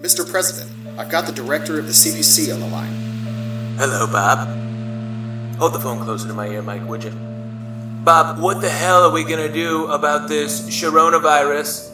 [0.00, 0.26] Mr.
[0.28, 3.76] President, I've got the director of the CDC on the line.
[3.76, 4.48] Hello, Bob.
[5.58, 7.10] Hold the phone closer to my ear, Mike, would you?
[8.02, 11.90] Bob, what the hell are we gonna do about this coronavirus?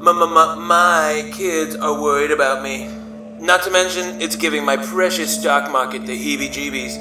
[0.00, 2.90] My kids are worried about me.
[3.38, 6.96] Not to mention, it's giving my precious stock market the heebie jeebies.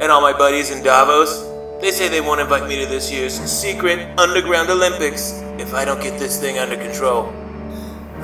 [0.00, 1.40] And all my buddies in Davos,
[1.80, 6.02] they say they won't invite me to this year's secret underground Olympics if I don't
[6.02, 7.32] get this thing under control.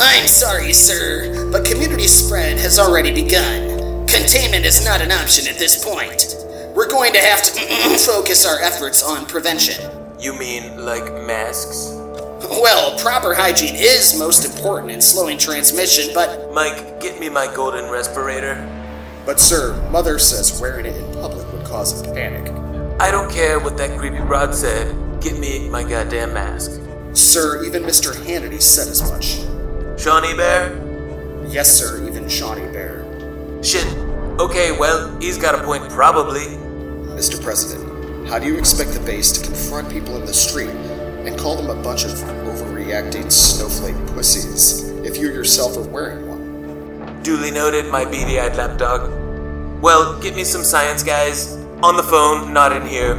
[0.03, 4.07] I'm sorry, sir, but community spread has already begun.
[4.07, 6.37] Containment is not an option at this point.
[6.75, 9.91] We're going to have to mm, mm, mm, focus our efforts on prevention.
[10.19, 11.91] You mean like masks?
[12.49, 16.51] Well, proper hygiene is most important in slowing transmission, but.
[16.55, 18.57] Mike, get me my golden respirator.
[19.27, 22.51] But, sir, Mother says wearing it in public would cause a panic.
[22.99, 24.97] I don't care what that creepy broad said.
[25.21, 26.81] Get me my goddamn mask.
[27.13, 28.15] Sir, even Mr.
[28.15, 29.60] Hannity said as much.
[30.01, 30.81] Shawnee Bear?
[31.47, 33.05] Yes, sir, even Shawnee Bear.
[33.63, 33.87] Shit.
[34.41, 36.47] Okay, well, he's got a point, probably.
[37.21, 37.43] Mr.
[37.43, 41.55] President, how do you expect the base to confront people in the street and call
[41.55, 47.23] them a bunch of overreacting snowflake pussies if you yourself are wearing one?
[47.23, 49.13] Duly noted, my beady eyed lapdog.
[49.83, 51.57] Well, get me some science guys.
[51.83, 53.17] On the phone, not in here.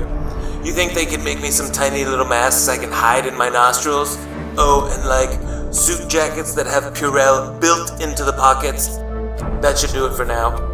[0.63, 3.49] You think they could make me some tiny little masks I can hide in my
[3.49, 4.17] nostrils?
[4.57, 8.97] Oh, and like suit jackets that have Purell built into the pockets?
[9.61, 10.67] That should do it for now.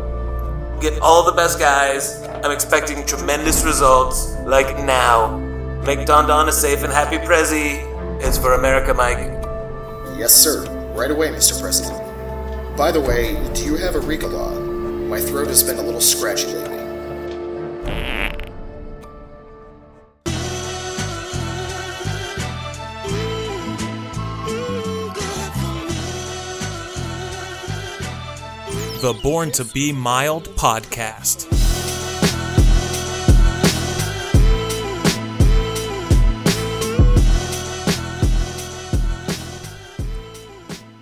[0.82, 2.22] Get all the best guys.
[2.44, 5.38] I'm expecting tremendous results, like now.
[5.86, 7.82] Make Don Don a safe and happy Prezi.
[8.22, 9.18] It's for America, Mike.
[10.18, 10.66] Yes, sir.
[10.94, 11.60] Right away, Mr.
[11.62, 11.98] President.
[12.76, 15.08] By the way, do you have a Ricola?
[15.08, 16.78] My throat has been a little scratchy lately.
[29.02, 31.46] The Born to Be Mild podcast.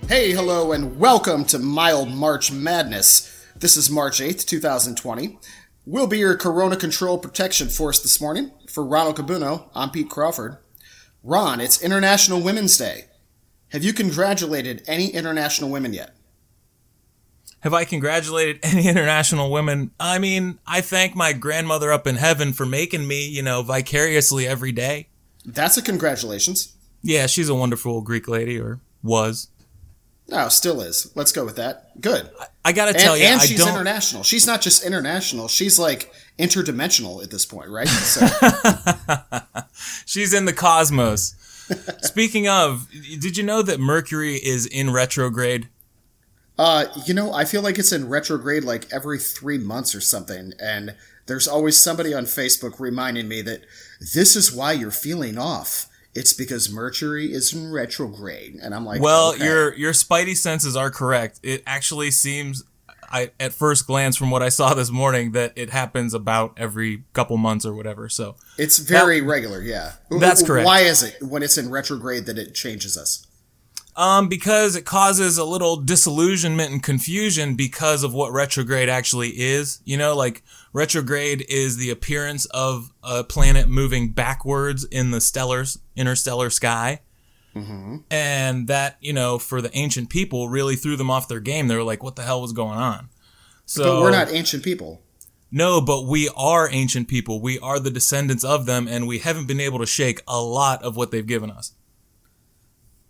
[0.09, 3.47] Hey, hello, and welcome to Mild March Madness.
[3.55, 5.39] This is March 8th, 2020.
[5.85, 8.51] We'll be your Corona Control Protection Force this morning.
[8.69, 10.57] For Ronald Cabuno, I'm Pete Crawford.
[11.23, 13.05] Ron, it's International Women's Day.
[13.69, 16.13] Have you congratulated any international women yet?
[17.65, 19.89] Have I congratulated any international women?
[19.99, 24.47] I mean, I thank my grandmother up in heaven for making me, you know, vicariously
[24.47, 25.07] every day.
[25.43, 26.75] That's a congratulations.
[27.01, 29.49] Yeah, she's a wonderful Greek lady, or was.
[30.27, 31.11] No, still is.
[31.15, 31.99] Let's go with that.
[31.99, 32.29] Good.
[32.39, 33.69] I, I gotta tell you, and I she's don't.
[33.69, 34.21] international.
[34.21, 35.47] She's not just international.
[35.47, 37.87] She's like interdimensional at this point, right?
[37.87, 38.27] So,
[40.05, 41.35] she's in the cosmos.
[42.01, 45.69] Speaking of, did you know that Mercury is in retrograde?
[46.57, 50.53] Uh, you know, I feel like it's in retrograde like every three months or something,
[50.59, 50.95] and
[51.25, 53.61] there's always somebody on Facebook reminding me that
[53.99, 55.87] this is why you're feeling off.
[56.13, 59.43] It's because Mercury is in retrograde, and I'm like, Well, okay.
[59.43, 61.41] your your spidey senses are correct.
[61.43, 62.63] It actually seems,
[63.11, 67.03] I at first glance from what I saw this morning, that it happens about every
[67.11, 68.07] couple months or whatever.
[68.07, 69.93] So It's very regular, yeah.
[70.09, 70.65] That's correct.
[70.65, 73.24] Why is it when it's in retrograde that it changes us?
[73.97, 79.79] Um, because it causes a little disillusionment and confusion because of what retrograde actually is.
[79.85, 85.77] You know, like retrograde is the appearance of a planet moving backwards in the stellars,
[85.95, 86.99] interstellar sky.
[88.11, 91.69] And that, you know, for the ancient people really threw them off their game.
[91.69, 93.07] They were like, what the hell was going on?
[93.65, 95.01] So But we're not ancient people.
[95.51, 97.39] no, but we are ancient people.
[97.39, 100.83] We are the descendants of them, and we haven't been able to shake a lot
[100.83, 101.71] of what they've given us.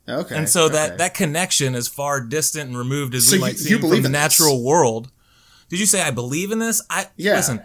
[0.07, 0.35] Okay.
[0.35, 0.97] And so that okay.
[0.97, 4.03] that connection, is far distant and removed as So we might you- you from believe
[4.03, 4.21] the in this?
[4.39, 5.09] natural world.
[5.69, 6.81] Did you say I believe in this?
[6.89, 7.35] I Yeah.
[7.35, 7.61] listen.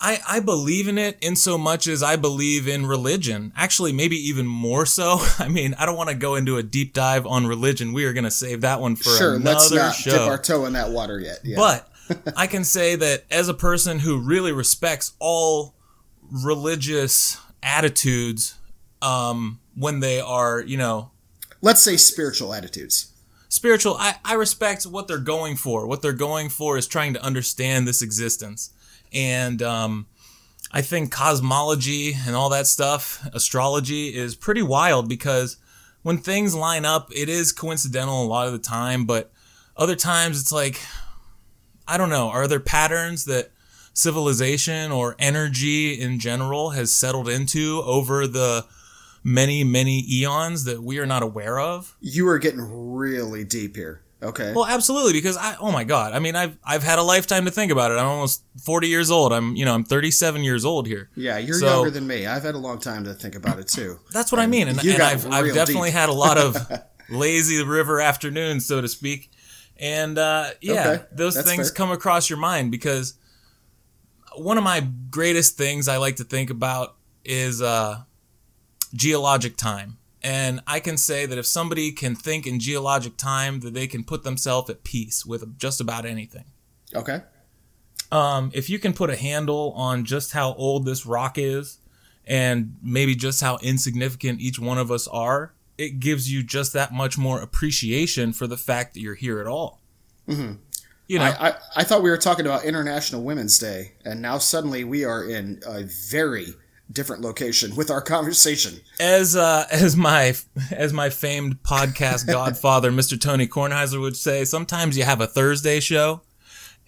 [0.00, 3.52] I, I believe in it in so much as I believe in religion.
[3.56, 5.18] Actually, maybe even more so.
[5.38, 7.92] I mean, I don't want to go into a deep dive on religion.
[7.92, 9.34] We are going to save that one for sure.
[9.36, 10.10] another Let's not show.
[10.10, 11.38] dip our toe in that water yet.
[11.44, 11.56] Yeah.
[11.56, 11.88] But
[12.36, 15.76] I can say that as a person who really respects all
[16.28, 18.56] religious attitudes,
[19.00, 21.10] um, when they are, you know,
[21.64, 23.10] let's say spiritual attitudes.
[23.48, 25.86] spiritual, I, I respect what they're going for.
[25.86, 28.70] What they're going for is trying to understand this existence.
[29.14, 30.06] And um,
[30.70, 35.56] I think cosmology and all that stuff, astrology, is pretty wild because
[36.02, 39.32] when things line up, it is coincidental a lot of the time, but
[39.74, 40.80] other times it's like,
[41.88, 43.52] I don't know, are there patterns that
[43.94, 48.66] civilization or energy in general has settled into over the
[49.24, 51.96] many, many eons that we are not aware of?
[52.00, 54.02] You are getting really deep here.
[54.22, 54.52] Okay.
[54.54, 57.50] Well, absolutely, because I oh my god, I mean I've I've had a lifetime to
[57.50, 57.94] think about it.
[57.98, 59.32] I'm almost 40 years old.
[59.34, 61.10] I'm you know I'm 37 years old here.
[61.14, 62.26] yeah, you're so- younger than me.
[62.26, 63.98] I've had a long time to think about it too.
[64.12, 65.98] That's what I mean, and, you and I've, I've definitely deep.
[65.98, 66.56] had a lot of
[67.10, 69.30] lazy river afternoons, so to speak.
[69.76, 71.74] And uh, yeah, Okay, those that's things fair.
[71.76, 73.14] come across your mind because
[74.36, 78.02] one of my greatest things I like to think about is uh,
[78.94, 79.98] geologic time.
[80.22, 84.04] And I can say that if somebody can think in geologic time, that they can
[84.04, 86.44] put themselves at peace with just about anything.
[86.94, 87.20] Okay.
[88.10, 91.78] Um, if you can put a handle on just how old this rock is
[92.26, 96.92] and maybe just how insignificant each one of us are, it gives you just that
[96.92, 99.82] much more appreciation for the fact that you're here at all.
[100.28, 100.54] Mm-hmm.
[101.06, 104.38] You know, I, I, I thought we were talking about International Women's Day, and now
[104.38, 106.54] suddenly we are in a very
[106.92, 108.80] different location with our conversation.
[109.00, 110.34] as uh, as my
[110.70, 113.20] as my famed podcast godfather, Mr.
[113.20, 116.22] Tony Kornheiser would say, sometimes you have a Thursday show,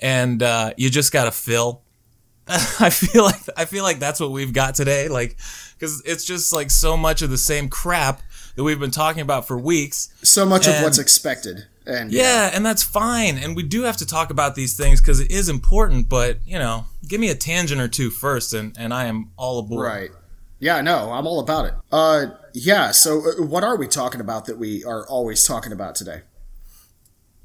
[0.00, 1.82] and uh, you just got to fill.
[2.48, 5.37] I feel like I feel like that's what we've got today, like
[5.78, 8.22] because it's just like so much of the same crap
[8.54, 10.12] that we've been talking about for weeks.
[10.22, 11.66] So much of what's expected.
[11.87, 13.38] And Yeah, and that's fine.
[13.38, 16.09] And we do have to talk about these things because it is important.
[16.09, 19.59] But you know, give me a tangent or two first, and and I am all
[19.59, 19.87] aboard.
[19.87, 20.11] Right.
[20.59, 21.75] Yeah, no, I'm all about it.
[21.93, 22.91] Uh, yeah.
[22.91, 26.23] So, uh, what are we talking about that we are always talking about today?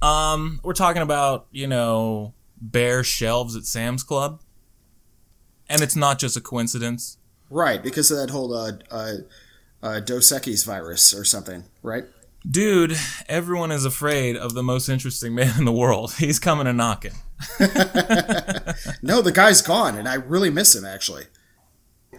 [0.01, 4.41] Um, we're talking about you know bare shelves at Sam's Club,
[5.69, 7.17] and it's not just a coincidence.
[7.49, 9.13] Right, because of that whole uh, uh,
[9.83, 12.05] uh, Dos Equis virus or something, right?
[12.49, 12.97] Dude,
[13.27, 16.13] everyone is afraid of the most interesting man in the world.
[16.17, 17.13] He's coming and knocking.
[19.03, 21.25] No, the guy's gone, and I really miss him actually.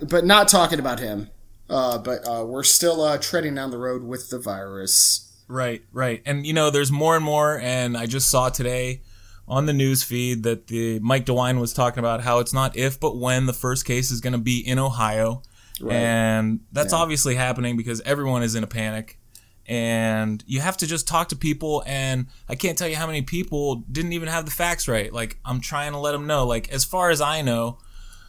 [0.00, 1.30] But not talking about him.
[1.70, 5.32] Uh, but uh, we're still uh, treading down the road with the virus.
[5.48, 6.22] Right, right.
[6.26, 9.02] And you know, there's more and more and I just saw today
[9.48, 12.98] on the news feed that the Mike DeWine was talking about how it's not if
[12.98, 15.42] but when the first case is going to be in Ohio.
[15.90, 19.18] And that's obviously happening because everyone is in a panic.
[19.66, 23.22] And you have to just talk to people and I can't tell you how many
[23.22, 25.12] people didn't even have the facts right.
[25.12, 27.78] Like I'm trying to let them know like as far as I know,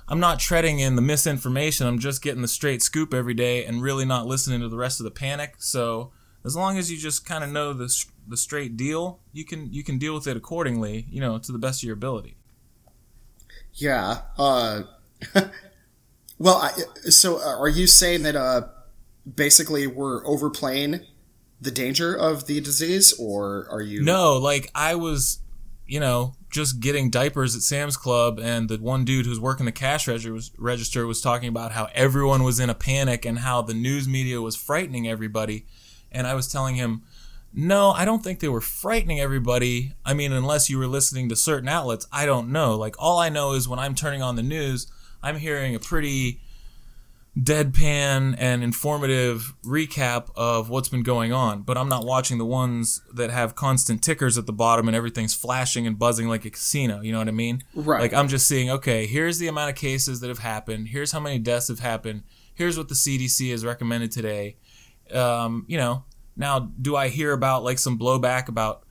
[0.07, 1.88] I'm not treading in the misinformation.
[1.88, 5.00] I'm just getting the straight scoop every day and really not listening to the rest
[5.00, 5.56] of the panic.
[5.57, 6.12] So
[6.45, 9.83] as long as you just kind of know the the straight deal, you can you
[9.83, 11.07] can deal with it accordingly.
[11.09, 12.35] You know, to the best of your ability.
[13.74, 14.21] Yeah.
[14.38, 14.83] Uh,
[16.38, 16.71] well, I,
[17.09, 18.68] so uh, are you saying that uh,
[19.35, 21.01] basically we're overplaying
[21.63, 24.04] the danger of the disease, or are you?
[24.04, 25.39] No, like I was,
[25.88, 29.71] you know, just getting diapers at Sam's Club, and the one dude who's working the
[29.71, 34.07] cash register was, talking about how everyone was in a panic and how the news
[34.07, 35.65] media was frightening everybody,
[36.12, 37.04] and I was telling him.
[37.56, 39.94] No, I don't think they were frightening everybody.
[40.04, 42.75] I mean, unless you were listening to certain outlets, I don't know.
[42.75, 44.88] Like, all I know is when I'm turning on the news,
[45.21, 46.42] I'm hearing a pretty
[47.38, 53.01] deadpan and informative recap of what's been going on, but I'm not watching the ones
[53.12, 57.01] that have constant tickers at the bottom and everything's flashing and buzzing like a casino.
[57.01, 57.63] You know what I mean?
[57.74, 58.01] Right.
[58.01, 60.89] Like I'm just seeing, okay, here's the amount of cases that have happened.
[60.89, 62.24] Here's how many deaths have happened.
[62.53, 64.57] Here's what the CDC has recommended today.
[65.12, 66.03] Um, you know,
[66.38, 68.83] now do I hear about like some blowback about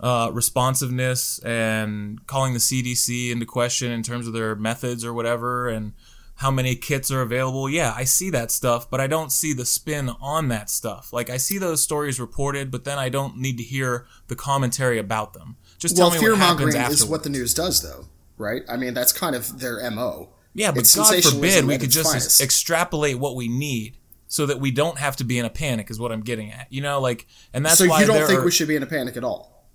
[0.00, 5.70] uh, responsiveness and calling the CDC into question in terms of their methods or whatever
[5.70, 5.94] and
[6.36, 7.68] how many kits are available.
[7.68, 11.12] Yeah, I see that stuff, but I don't see the spin on that stuff.
[11.12, 14.98] Like I see those stories reported, but then I don't need to hear the commentary
[14.98, 15.56] about them.
[15.78, 17.02] Just tell me what happens mongering afterwards.
[17.02, 18.62] is what the news does, though, right?
[18.68, 20.30] I mean, that's kind of their mo.
[20.54, 22.40] yeah, but it's God forbid we could just finest.
[22.40, 23.96] extrapolate what we need
[24.28, 26.66] so that we don't have to be in a panic is what I'm getting at.
[26.70, 28.82] You know, like and that's so why you don't think are- we should be in
[28.82, 29.66] a panic at all?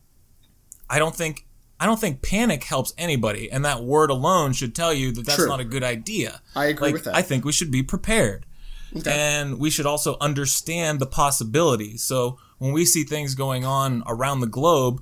[0.89, 1.45] I don't think
[1.81, 5.37] I don't think panic helps anybody, and that word alone should tell you that that's
[5.39, 5.47] True.
[5.47, 6.39] not a good idea.
[6.55, 7.15] I agree Like, with that.
[7.15, 8.45] I think we should be prepared,
[9.05, 12.03] and we should also understand the possibilities.
[12.03, 15.01] So when we see things going on around the globe,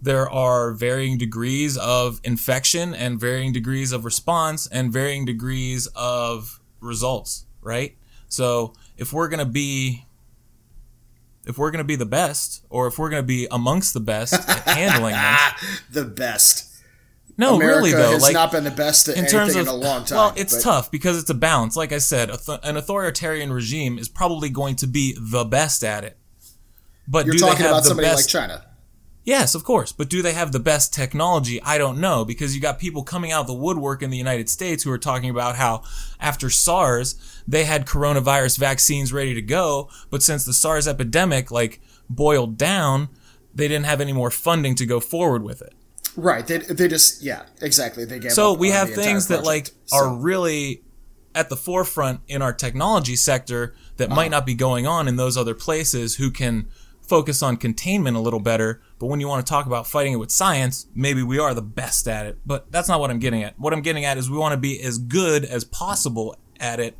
[0.00, 6.58] there are varying degrees of infection and varying degrees of response and varying degrees of
[6.80, 7.44] results.
[7.60, 7.96] Right.
[8.28, 10.03] So if we're gonna be
[11.46, 14.00] if we're going to be the best, or if we're going to be amongst the
[14.00, 16.70] best at handling this, The best.
[17.36, 19.68] no, America really though, has like not been the best at in terms of in
[19.68, 20.16] a long time.
[20.18, 21.76] well, it's but- tough because it's a balance.
[21.76, 22.30] Like I said,
[22.62, 26.16] an authoritarian regime is probably going to be the best at it.
[27.06, 28.32] But You're do talking about the somebody best?
[28.34, 28.64] like China.
[29.24, 29.90] Yes, of course.
[29.90, 31.60] But do they have the best technology?
[31.62, 34.50] I don't know because you got people coming out of the woodwork in the United
[34.50, 35.82] States who are talking about how
[36.20, 37.14] after SARS,
[37.48, 43.08] they had coronavirus vaccines ready to go, but since the SARS epidemic like boiled down,
[43.54, 45.72] they didn't have any more funding to go forward with it.
[46.16, 46.46] Right.
[46.46, 48.32] They, they just yeah exactly they gave.
[48.32, 49.92] So we have things that like project.
[49.92, 50.82] are really
[51.34, 54.16] at the forefront in our technology sector that Uh-huh.
[54.16, 56.68] might not be going on in those other places who can
[57.06, 58.80] focus on containment a little better.
[58.98, 61.62] But when you want to talk about fighting it with science, maybe we are the
[61.62, 62.38] best at it.
[62.46, 63.58] But that's not what I'm getting at.
[63.58, 66.96] What I'm getting at is we want to be as good as possible at it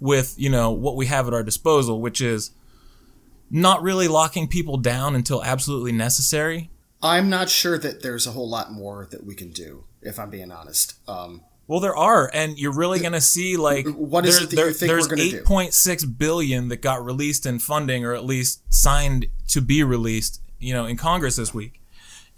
[0.00, 2.50] with, you know, what we have at our disposal, which is
[3.50, 6.70] not really locking people down until absolutely necessary.
[7.02, 9.84] I'm not sure that there's a whole lot more that we can do.
[10.02, 10.94] If I'm being honest.
[11.08, 14.56] Um, Well, there are, and you're really going to see like What is it that
[14.56, 15.42] you think there's we're gonna do?
[15.42, 20.72] 8.6 billion that got released in funding, or at least signed to be released, you
[20.72, 21.80] know, in Congress this week,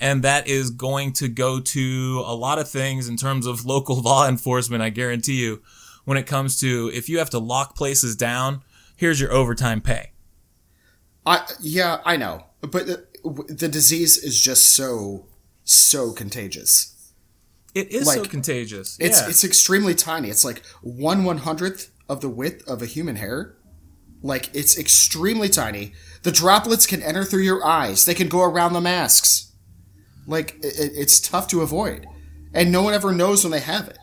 [0.00, 3.96] and that is going to go to a lot of things in terms of local
[4.02, 4.82] law enforcement.
[4.82, 5.62] I guarantee you,
[6.04, 8.62] when it comes to if you have to lock places down,
[8.96, 10.12] here's your overtime pay.
[11.26, 15.26] I yeah I know, but the, the disease is just so
[15.64, 16.94] so contagious.
[17.78, 18.96] It is so Like, contagious.
[18.98, 19.28] It's yeah.
[19.28, 20.30] it's extremely tiny.
[20.30, 23.56] It's like one one hundredth of the width of a human hair.
[24.20, 25.92] Like it's extremely tiny.
[26.24, 28.04] The droplets can enter through your eyes.
[28.04, 29.52] They can go around the masks.
[30.26, 32.06] Like it, it's tough to avoid,
[32.52, 33.98] and no one ever knows when they have it.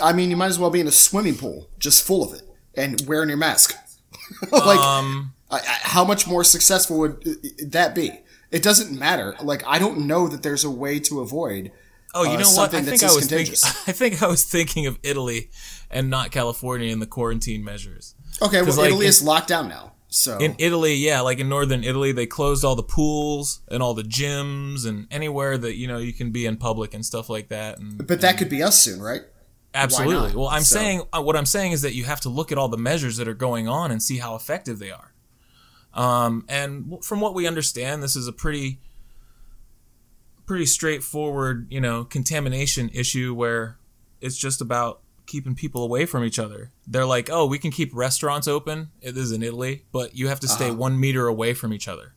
[0.00, 2.42] I mean, you might as well be in a swimming pool just full of it
[2.76, 3.74] and wearing your mask.
[4.52, 7.32] like, um, I, I, how much more successful would uh,
[7.68, 8.20] that be?
[8.52, 9.34] It doesn't matter.
[9.42, 11.72] Like, I don't know that there's a way to avoid.
[12.14, 12.74] Oh, you uh, know what?
[12.74, 13.54] I think I was thinking.
[13.86, 15.50] I think I was thinking of Italy,
[15.90, 18.14] and not California in the quarantine measures.
[18.40, 19.92] Okay, well, like, Italy in- is locked down now.
[20.08, 23.94] So In Italy, yeah, like in northern Italy, they closed all the pools and all
[23.94, 27.48] the gyms and anywhere that you know you can be in public and stuff like
[27.48, 27.78] that.
[27.78, 29.22] And But that could be us soon, right?
[29.74, 30.36] absolutely.
[30.36, 32.58] Well, I'm So- saying uh, what I'm saying is that you have to look at
[32.58, 35.14] all the measures that are going on and see how effective they are.
[35.94, 38.80] Um, and from what we understand, this is a pretty
[40.52, 43.78] pretty straightforward, you know, contamination issue where
[44.20, 46.70] it's just about keeping people away from each other.
[46.86, 48.90] They're like, oh, we can keep restaurants open.
[49.00, 52.12] It is in Italy, but you have to stay one meter away from each other.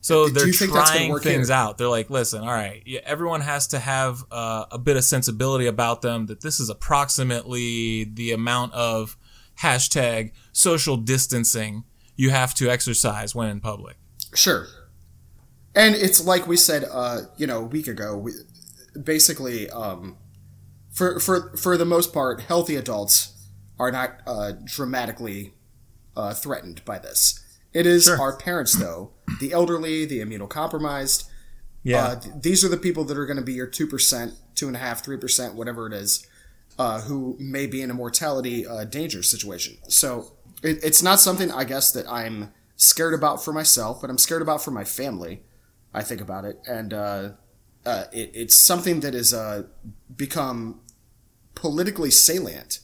[0.00, 0.32] So Uh-huh.
[0.32, 1.56] They're you think that's gonna trying things here?
[1.56, 1.76] out.
[1.76, 5.66] They're like, listen, all right, yeah, everyone has to have uh, a bit of sensibility
[5.66, 9.16] about them that this is approximately the amount of
[9.60, 11.82] hashtag social distancing
[12.14, 13.96] you have to exercise when in public.
[14.36, 14.68] Sure.
[15.74, 18.16] And it's like we said, uh, you know, a week ago.
[18.16, 18.32] We,
[19.02, 20.16] basically, um,
[20.92, 23.32] for for for the most part, healthy adults
[23.78, 25.54] are not uh, dramatically
[26.16, 27.40] uh, threatened by this.
[27.72, 28.20] It is Sure.
[28.20, 31.24] our parents, though, the elderly, the immunocompromised.
[31.82, 32.04] Yeah.
[32.04, 34.68] Uh, th- these are the people that are going to be your two percent, two
[34.68, 36.24] and a half, three percent, whatever it is,
[36.78, 39.76] uh, who may be in a mortality uh, danger situation.
[39.88, 44.18] So it, it's not something I guess that I'm scared about for myself, but I'm
[44.18, 45.42] scared about for my family.
[45.94, 47.30] I think about it, and uh,
[47.86, 49.64] uh, it, it's something that has uh,
[50.14, 50.80] become
[51.54, 52.80] politically salient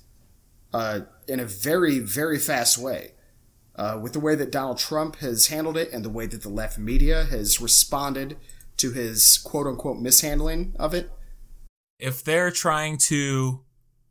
[0.72, 3.12] uh, in a very, very fast way.
[3.76, 6.50] Uh, with the way that Donald Trump has handled it and the way that the
[6.50, 8.36] left media has responded
[8.76, 11.10] to his quote unquote mishandling of it.
[11.98, 13.60] if they're trying to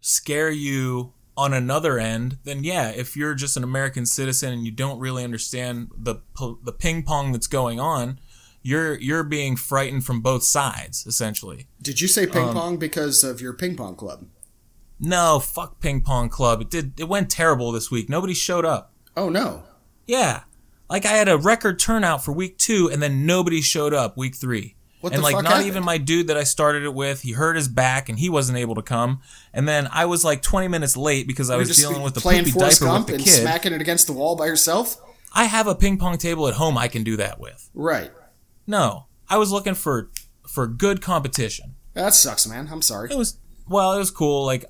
[0.01, 4.71] scare you on another end, then yeah, if you're just an American citizen and you
[4.71, 6.15] don't really understand the
[6.63, 8.19] the ping pong that's going on,
[8.61, 11.67] you're you're being frightened from both sides essentially.
[11.81, 14.25] Did you say ping Um, pong because of your ping pong club?
[14.99, 16.61] No, fuck ping pong club.
[16.61, 18.09] It did it went terrible this week.
[18.09, 18.93] Nobody showed up.
[19.15, 19.63] Oh no.
[20.05, 20.41] Yeah.
[20.89, 24.35] Like I had a record turnout for week 2 and then nobody showed up week
[24.35, 24.75] 3.
[25.01, 25.67] What and like not happened?
[25.67, 28.57] even my dude that I started it with, he hurt his back and he wasn't
[28.57, 29.21] able to come.
[29.53, 32.21] And then I was like 20 minutes late because I You're was dealing with the
[32.21, 33.41] poopy Forrest diaper Gump with the and kid.
[33.41, 34.97] smacking it against the wall by yourself?
[35.31, 37.69] I have a ping pong table at home I can do that with.
[37.73, 38.11] Right.
[38.69, 40.11] No, I was looking for
[40.47, 41.73] for good competition.
[41.95, 42.69] That sucks, man.
[42.71, 43.09] I'm sorry.
[43.11, 44.45] It was well, it was cool.
[44.45, 44.65] Like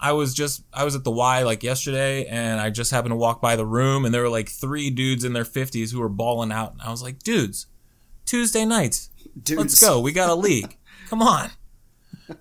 [0.00, 3.16] I was just I was at the Y like yesterday, and I just happened to
[3.16, 6.08] walk by the room, and there were like three dudes in their fifties who were
[6.08, 7.66] balling out, and I was like, dudes,
[8.26, 9.60] Tuesday nights, Dudes.
[9.60, 10.00] let's go.
[10.00, 10.76] We got a league.
[11.08, 11.50] Come on.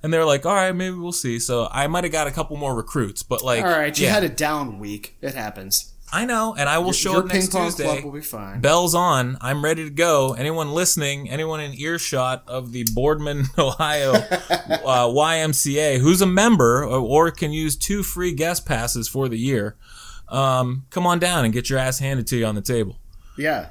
[0.01, 1.37] And they're like, all right, maybe we'll see.
[1.39, 4.13] So I might have got a couple more recruits, but like, All right, you yeah,
[4.13, 5.17] had a down week.
[5.21, 5.92] It happens.
[6.13, 7.85] I know, and I will show Your up next Tuesday.
[7.85, 8.61] club will be fine.
[8.61, 9.35] Bells on.
[9.41, 10.33] I'm ready to go.
[10.33, 16.99] Anyone listening, anyone in earshot of the Boardman, Ohio uh, YMCA who's a member or,
[16.99, 19.75] or can use two free guest passes for the year,
[20.29, 22.99] um, come on down and get your ass handed to you on the table.
[23.35, 23.69] Yeah.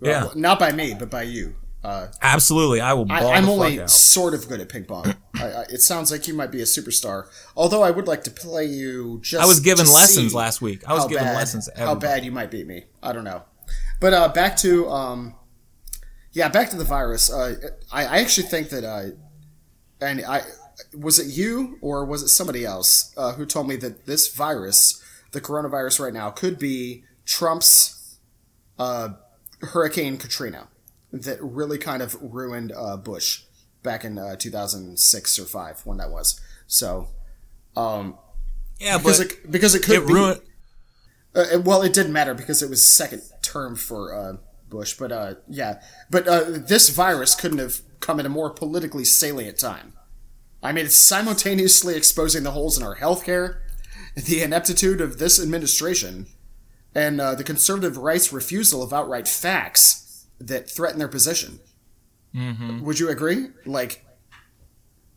[0.00, 0.26] Yeah.
[0.26, 1.56] Well, not by me, but by you.
[1.82, 3.06] Uh, Absolutely, I will.
[3.06, 5.14] Ball I, I'm the only sort of good at ping pong.
[5.36, 7.26] I, I, it sounds like you might be a superstar.
[7.56, 9.42] Although I would like to play you just.
[9.42, 10.86] I was given lessons last week.
[10.86, 11.70] I was given bad- lessons.
[11.76, 12.84] How bad you might beat me.
[13.02, 13.44] I don't know.
[13.98, 15.34] But uh, back to um,
[16.32, 17.32] Yeah, back to the virus.
[17.32, 17.56] Uh,
[17.90, 19.10] I, I actually think that, uh,
[20.00, 20.42] and I
[20.96, 25.02] was it you or was it somebody else uh, who told me that this virus,
[25.32, 28.18] the coronavirus right now, could be Trump's
[28.78, 29.10] uh,
[29.60, 30.68] Hurricane Katrina
[31.12, 33.42] that really kind of ruined uh, Bush
[33.82, 36.40] back in uh, 2006 or five when that was.
[36.66, 37.08] So,
[37.76, 38.18] um,
[38.78, 40.12] Yeah, because but it, because it could it be.
[40.12, 40.40] ruined.
[41.34, 44.36] Uh, it- well, it didn't matter because it was second term for uh,
[44.68, 49.04] Bush, but uh, yeah, but uh, this virus couldn't have come at a more politically
[49.04, 49.94] salient time.
[50.62, 53.60] I mean, it's simultaneously exposing the holes in our healthcare,
[54.14, 56.26] the ineptitude of this administration,
[56.94, 60.09] and uh, the conservative right's refusal of outright facts
[60.40, 61.60] that threaten their position.
[62.34, 62.84] Mm-hmm.
[62.84, 63.48] Would you agree?
[63.66, 64.04] Like,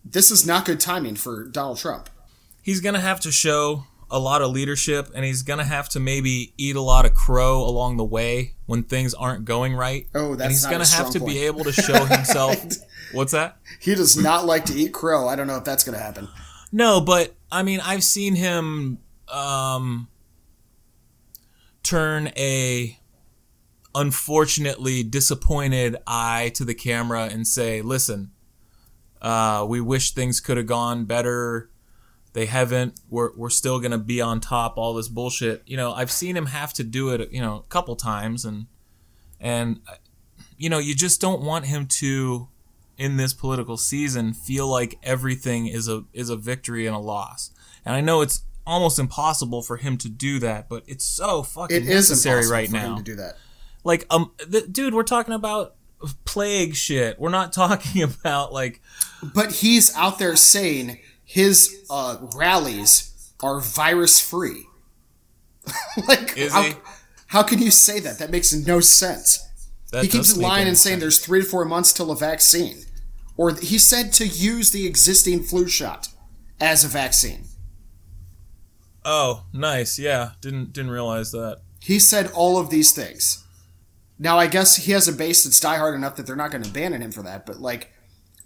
[0.04, 2.10] this is not good timing for Donald Trump.
[2.62, 6.54] he's gonna have to show a lot of leadership and he's gonna have to maybe
[6.58, 10.42] eat a lot of crow along the way when things aren't going right Oh, that's
[10.44, 11.32] and he's gonna have to point.
[11.34, 12.56] be able to show himself
[13.14, 15.28] what's that He does not like to eat crow.
[15.28, 16.28] I don't know if that's going to happen.
[16.72, 19.00] no but i mean i've seen him
[19.30, 20.08] um
[21.82, 22.98] turn a
[23.96, 28.32] unfortunately disappointed eye to the camera and say listen
[29.22, 31.70] uh, we wish things could have gone better.
[32.34, 33.00] They haven't.
[33.10, 35.64] We're, we're still gonna be on top all this bullshit.
[35.66, 38.66] You know i've seen him have to do it you know a couple times and
[39.40, 39.80] and
[40.58, 42.50] you know you just don't want him to
[42.98, 47.52] in this political season feel like everything is a is a victory and a loss.
[47.86, 51.76] And i know it's almost impossible for him to do that but it's so fucking
[51.76, 52.96] It is necessary right now.
[52.98, 53.38] to do that.
[53.84, 55.76] Like um the, dude we're talking about
[56.26, 58.82] plague shit we're not talking about like
[59.34, 64.66] But he's out there saying his uh, rallies are virus free.
[66.08, 66.74] like, Is how, he?
[67.28, 68.20] how can you say that?
[68.20, 69.48] That makes no sense.
[69.92, 71.02] that he keeps lying and saying sense.
[71.02, 72.84] there's three to four months till a vaccine.
[73.38, 76.10] Or he said to use the existing flu shot
[76.60, 77.46] as a vaccine.
[79.06, 83.43] oh nice yeah didn't didn't realize that He said all of these things.
[84.20, 86.70] Now, I guess he has a base that's diehard enough that they're not going to
[86.70, 87.92] abandon him for that, but like,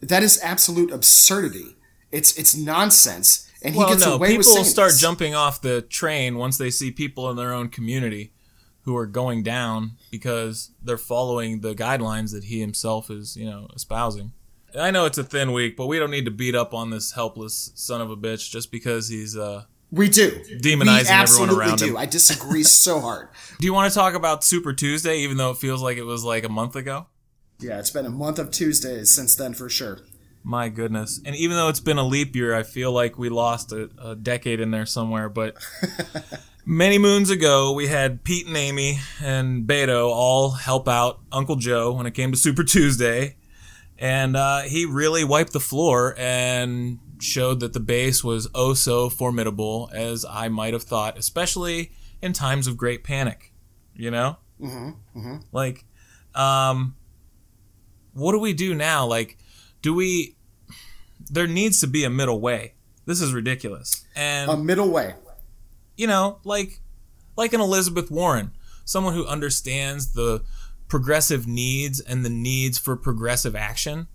[0.01, 1.75] that is absolute absurdity.
[2.11, 5.01] It's it's nonsense, and he well gets no away people with saying start this.
[5.01, 8.31] jumping off the train once they see people in their own community
[8.83, 13.67] who are going down because they're following the guidelines that he himself is you know
[13.75, 14.31] espousing
[14.79, 17.11] i know it's a thin week but we don't need to beat up on this
[17.11, 21.77] helpless son of a bitch just because he's uh We do Demonizing we everyone around
[21.79, 21.85] do.
[21.87, 21.97] him.
[21.97, 23.29] I disagree so hard.
[23.59, 26.23] do you want to talk about super tuesday even though it feels like it was
[26.23, 27.07] like a month ago
[27.59, 29.99] Yeah, it's been a month of Tuesdays since then for sure.
[30.43, 31.19] My goodness.
[31.25, 34.15] And even though it's been a leap year, I feel like we lost a, a
[34.15, 35.27] decade in there somewhere.
[35.27, 35.55] But
[36.65, 41.93] many moons ago, we had Pete and Amy and Beto all help out Uncle Joe
[41.93, 43.36] when it came to Super Tuesday.
[43.99, 49.09] And uh, he really wiped the floor and showed that the base was oh so
[49.09, 53.51] formidable as I might have thought, especially in times of great panic.
[53.95, 54.37] You know?
[54.61, 55.37] Mm-hmm.
[55.51, 55.85] Like,
[56.35, 56.95] um,
[58.13, 59.05] what do we do now?
[59.05, 59.37] Like,
[59.81, 60.35] do we
[61.29, 62.73] there needs to be a middle way.
[63.05, 64.05] This is ridiculous.
[64.15, 65.15] And A middle way.
[65.95, 66.79] you know, like
[67.35, 68.51] like an Elizabeth Warren,
[68.85, 70.43] someone who understands the
[70.87, 74.07] progressive needs and the needs for progressive action,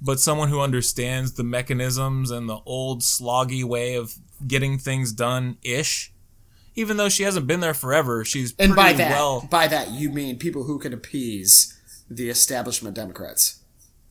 [0.00, 4.14] but someone who understands the mechanisms and the old sloggy way of
[4.46, 6.12] getting things done ish.
[6.74, 9.46] Even though she hasn't been there forever, she's And pretty by that, well.
[9.50, 11.76] by that you mean people who can appease
[12.08, 13.60] the establishment Democrats.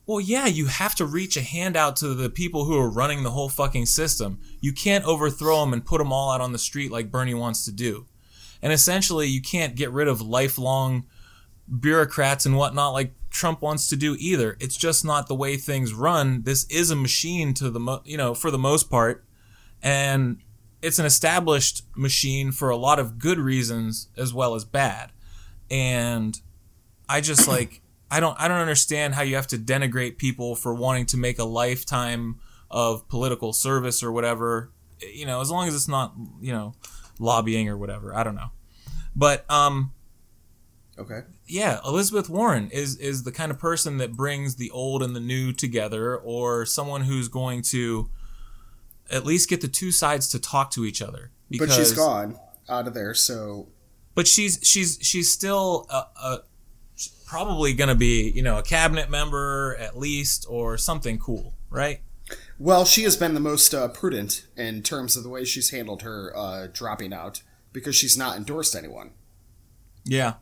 [0.05, 3.23] Well, yeah, you have to reach a hand out to the people who are running
[3.23, 4.39] the whole fucking system.
[4.59, 7.63] You can't overthrow them and put them all out on the street like Bernie wants
[7.65, 8.07] to do.
[8.61, 11.05] And essentially, you can't get rid of lifelong
[11.79, 14.57] bureaucrats and whatnot like Trump wants to do either.
[14.59, 16.43] It's just not the way things run.
[16.43, 19.23] This is a machine to the mo- you know for the most part,
[19.81, 20.41] and
[20.81, 25.11] it's an established machine for a lot of good reasons as well as bad.
[25.69, 26.39] And
[27.07, 30.73] I just like I don't I don't understand how you have to denigrate people for
[30.73, 32.39] wanting to make a lifetime
[32.71, 34.71] of political service or whatever.
[35.01, 36.73] You know, as long as it's not, you know,
[37.19, 38.15] lobbying or whatever.
[38.15, 38.51] I don't know.
[39.15, 39.91] But um
[40.97, 41.21] Okay.
[41.49, 45.19] Yeah, Elizabeth Warren is is the kind of person that brings the old and the
[45.19, 48.09] new together or someone who's going to
[49.11, 51.31] at least get the two sides to talk to each other.
[51.57, 52.37] But she's gone
[52.69, 53.67] out of there, so
[54.13, 56.39] but she's she's she's still a, a
[57.25, 62.01] probably going to be you know a cabinet member at least or something cool, right?
[62.59, 66.01] well, she has been the most uh, prudent in terms of the way she's handled
[66.01, 67.41] her uh, dropping out
[67.73, 69.11] because she's not endorsed anyone.
[70.03, 70.35] Yeah.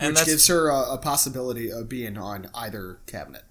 [0.00, 3.42] And which gives her a, a possibility of being on either cabinet.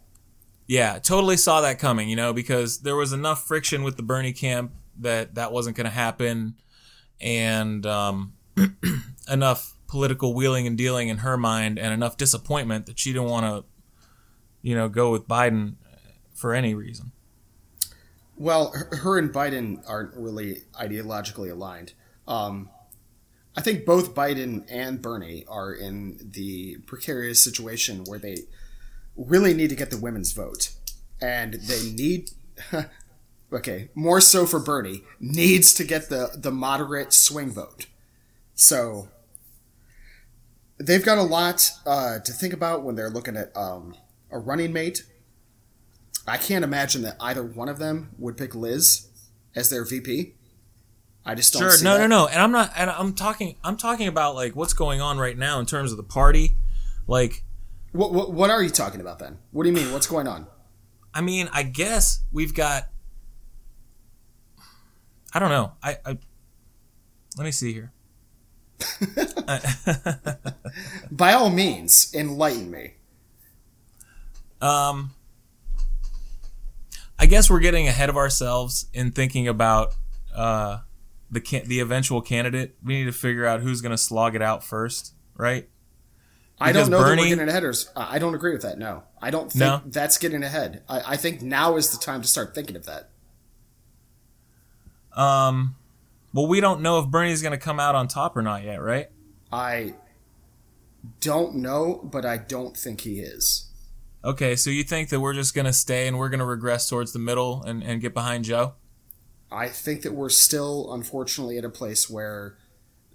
[0.68, 4.34] Yeah, totally saw that coming, you know, because there was enough friction with the Bernie
[4.34, 6.56] camp that that wasn't going to happen,
[7.20, 8.34] and um,
[9.32, 13.46] enough political wheeling and dealing in her mind, and enough disappointment that she didn't want
[13.46, 13.66] to,
[14.62, 15.76] you know, go with Biden
[16.36, 17.12] for any reason.
[18.38, 21.94] Well, her, her and Biden aren't really ideologically aligned.
[22.28, 22.70] Um,
[23.56, 28.38] I think both Biden and Bernie are in the precarious situation where they
[29.16, 30.72] really need to get the women's vote.
[31.22, 32.32] And they need,
[33.54, 37.88] okay, more so for Bernie, needs to get the, the moderate swing vote.
[38.54, 39.10] So
[40.80, 43.96] they've got a lot uh, to think about when they're looking at um,
[44.32, 45.04] a running mate.
[46.28, 49.08] I can't imagine that either one of them would pick Liz
[49.56, 50.36] as their VP.
[51.30, 52.08] I just don't Sure, no, that.
[52.08, 55.20] no, no, and I'm not, and I'm talking, I'm talking about like what's going on
[55.20, 56.56] right now in terms of the party,
[57.06, 57.44] like.
[57.92, 59.38] What, what, what are you talking about then?
[59.52, 59.94] What do you mean?
[59.94, 60.48] What's going on?
[61.14, 62.88] I mean, I guess we've got.
[65.34, 65.74] I don't know.
[65.84, 66.18] I, I
[67.38, 67.92] let me see here.
[71.12, 72.94] By all means, enlighten me.
[74.62, 75.12] Um,
[77.20, 79.94] I guess we're getting ahead of ourselves in thinking about
[80.36, 80.80] uh,
[81.32, 82.76] the can- the eventual candidate.
[82.84, 85.70] We need to figure out who's going to slog it out first, right?
[86.62, 87.50] I don't know that Bernie- we're getting
[87.96, 88.78] I I don't agree with that.
[88.78, 89.82] No, I don't think No?
[89.86, 90.84] that's getting ahead.
[90.90, 93.10] I, I think now is the time to start thinking of that.
[95.16, 95.76] Um,
[96.34, 98.82] well, we don't know if Bernie's going to come out on top or not yet,
[98.82, 99.10] right?
[99.52, 99.96] I
[101.22, 103.66] don't know, but I don't think he is.
[104.24, 106.90] Okay, so you think that we're just going to stay and we're going to regress
[106.90, 108.74] towards the middle and, and get behind Joe?
[109.52, 112.58] I think that we're still, unfortunately, at a place where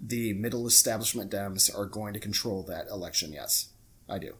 [0.01, 3.31] the middle establishment Dems are going to control that election.
[3.31, 3.69] Yes,
[4.09, 4.35] I do.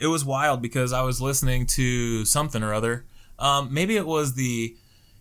[0.00, 3.04] it was wild because I was listening to something or other.
[3.38, 4.76] Um, maybe it was the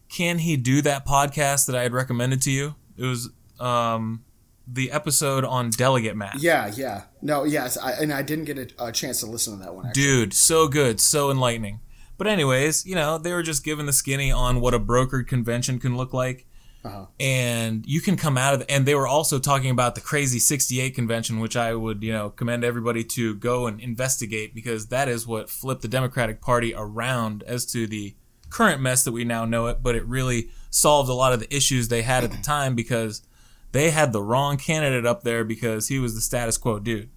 [0.09, 2.75] "Can He Do That" podcast that I had recommended to you.
[2.97, 4.23] It was um,
[4.67, 6.41] the episode on delegate math.
[6.41, 7.03] Yeah, yeah.
[7.21, 9.87] No, yes, I, and I didn't get a, a chance to listen to that one.
[9.87, 10.03] Actually.
[10.03, 11.79] Dude, so good, so enlightening.
[12.21, 15.79] But anyways, you know, they were just giving the skinny on what a brokered convention
[15.79, 16.45] can look like.
[16.85, 17.07] Uh-huh.
[17.19, 20.93] And you can come out of, and they were also talking about the crazy 68
[20.93, 25.25] convention, which I would, you know, commend everybody to go and investigate because that is
[25.25, 28.13] what flipped the Democratic Party around as to the
[28.51, 29.81] current mess that we now know it.
[29.81, 33.23] But it really solved a lot of the issues they had at the time because
[33.71, 37.09] they had the wrong candidate up there because he was the status quo dude.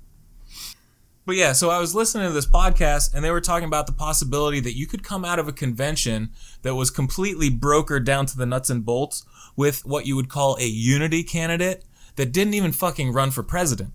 [1.26, 3.92] But yeah, so I was listening to this podcast and they were talking about the
[3.92, 6.30] possibility that you could come out of a convention
[6.62, 9.24] that was completely brokered down to the nuts and bolts
[9.56, 11.84] with what you would call a unity candidate
[12.16, 13.92] that didn't even fucking run for president.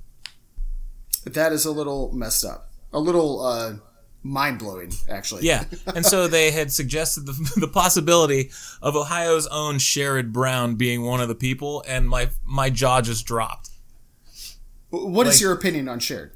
[1.26, 2.70] That is a little messed up.
[2.94, 3.74] A little uh,
[4.24, 5.44] mind blowing, actually.
[5.46, 5.66] Yeah.
[5.96, 8.50] And so they had suggested the, the possibility
[8.82, 13.26] of Ohio's own Sherrod Brown being one of the people, and my my jaw just
[13.28, 13.70] dropped.
[14.90, 16.32] What is Like- your opinion on Sherrod?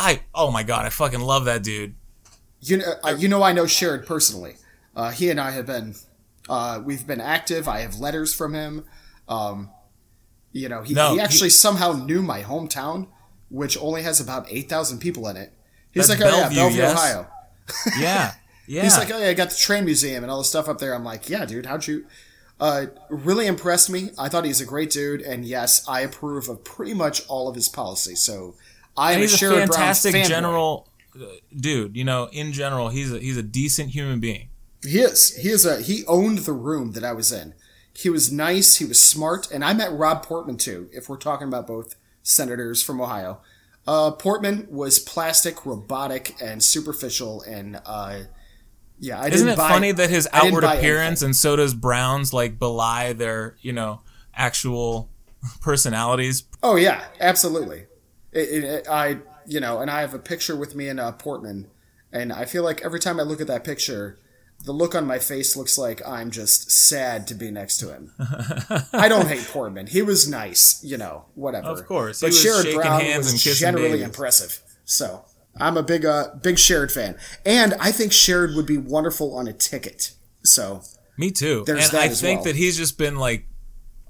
[0.00, 1.94] I oh my god, I fucking love that dude.
[2.60, 4.56] You know, uh, you know, I know Sherrod personally.
[4.96, 5.94] Uh, he and I have been,
[6.48, 7.68] uh, we've been active.
[7.68, 8.84] I have letters from him.
[9.28, 9.70] Um,
[10.52, 13.06] you know, he, No, he he- actually somehow knew my hometown,
[13.50, 15.52] which only has about eight thousand people in it.
[15.92, 16.98] He's like, oh yeah, Bellevue, Bellevue, yes?
[16.98, 17.26] Ohio.
[17.98, 18.32] Yeah.
[18.66, 18.82] Yeah.
[18.84, 20.94] He's like, oh yeah, I got the train museum and all the stuff up there.
[20.94, 22.06] I'm like, yeah, dude, how'd you?
[22.60, 24.10] Uh, really impressed me.
[24.16, 27.56] I thought he's a great dude, and yes, I approve of pretty much all of
[27.56, 28.20] his policies.
[28.20, 28.54] So
[28.96, 31.24] I am he's a a fantastic Brown general uh,
[31.54, 31.96] dude.
[31.96, 34.48] You know, in general, he's a, he's a decent human being.
[34.82, 35.36] He is.
[35.36, 35.80] He is a.
[35.80, 37.54] He owned the room that I was in.
[37.92, 38.76] He was nice.
[38.76, 40.88] He was smart, and I met Rob Portman too.
[40.92, 43.40] If we're talking about both senators from Ohio,
[43.86, 48.20] uh, Portman was plastic, robotic, and superficial, and uh,
[48.98, 51.26] yeah, I Isn't didn't it buy, funny that his outward appearance anything.
[51.26, 54.00] and so does Brown's like belie their you know
[54.34, 55.10] actual
[55.60, 56.44] personalities?
[56.62, 57.86] Oh yeah, absolutely.
[58.32, 61.68] It, it, I you know, and I have a picture with me and uh, Portman,
[62.12, 64.18] and I feel like every time I look at that picture,
[64.64, 68.12] the look on my face looks like I'm just sad to be next to him.
[68.92, 71.68] I don't hate Portman; he was nice, you know, whatever.
[71.68, 72.20] Of course.
[72.20, 74.04] But Sherrod Brown hands was generally babies.
[74.04, 74.60] impressive.
[74.84, 75.24] So
[75.56, 79.48] I'm a big, uh, big Sherrod fan, and I think Sherrod would be wonderful on
[79.48, 80.12] a ticket.
[80.44, 80.82] So
[81.16, 81.64] Me too.
[81.66, 82.44] There's and that I think well.
[82.44, 83.46] that he's just been like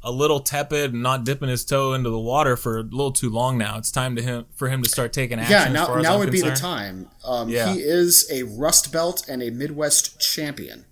[0.02, 3.28] a little tepid and not dipping his toe into the water for a little too
[3.30, 3.76] long now.
[3.78, 5.52] It's time to him for him to start taking action.
[5.52, 7.08] yeah, now now would be the time.
[7.24, 7.72] Um, Yeah.
[7.72, 10.86] He is a Rust Belt and a Midwest champion.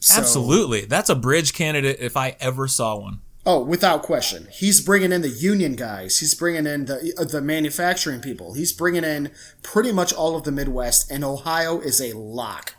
[0.00, 3.20] So- Absolutely, that's a bridge candidate if I ever saw one.
[3.44, 4.46] Oh, without question.
[4.52, 6.18] He's bringing in the union guys.
[6.18, 8.54] He's bringing in the uh, the manufacturing people.
[8.54, 9.30] He's bringing in
[9.62, 12.74] pretty much all of the Midwest, and Ohio is a lock.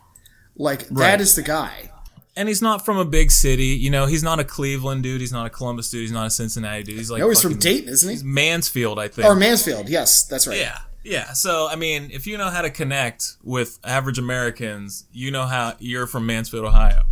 [0.56, 1.08] Like Right.
[1.12, 1.92] that is the guy.
[2.36, 3.68] And he's not from a big city.
[3.68, 5.20] You know, he's not a Cleveland dude.
[5.20, 6.02] He's not a Columbus dude.
[6.02, 6.98] He's not a Cincinnati dude.
[6.98, 8.14] He's like No, he's from Dayton, isn't he?
[8.14, 8.28] He's he?
[8.28, 9.28] Mansfield, I think.
[9.28, 9.90] Or Mansfield.
[9.90, 10.58] Yes, that's right.
[10.58, 11.34] Yeah, yeah.
[11.34, 15.76] So I mean, if you know how to connect with average Americans, you know how
[15.80, 17.04] you're from Mansfield, Ohio.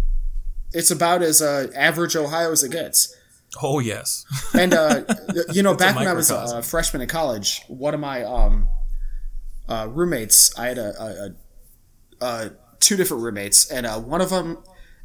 [0.72, 3.16] It's about as uh, average Ohio as it gets.
[3.62, 5.04] Oh yes, And uh,
[5.52, 8.68] you know, back when I was a, freshman in college, one of my um,
[9.68, 11.06] uh, roommates, I had a, a,
[12.22, 12.50] a, uh
[12.80, 14.58] two different roommates, and uh, one of them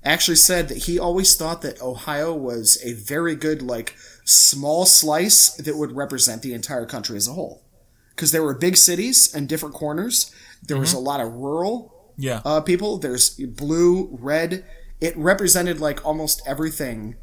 [0.04, 5.50] actually said that he always thought that Ohio was a very good like small slice
[5.54, 7.64] that would represent the entire country as a whole,
[8.10, 10.34] because there were big cities and different corners.
[10.66, 12.40] There was a lot of rural yeah.
[12.44, 12.98] uh, people.
[12.98, 14.64] There's blue, red.
[15.00, 17.16] It represented like almost everything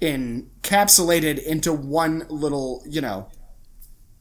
[0.00, 3.28] encapsulated into one little, you know,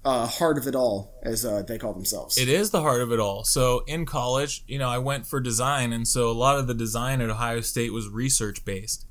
[0.09, 2.37] uh, heart of it all, as uh, they call themselves.
[2.37, 3.43] It is the heart of it all.
[3.43, 6.73] So in college, you know, I went for design, and so a lot of the
[6.73, 9.05] design at Ohio State was research based.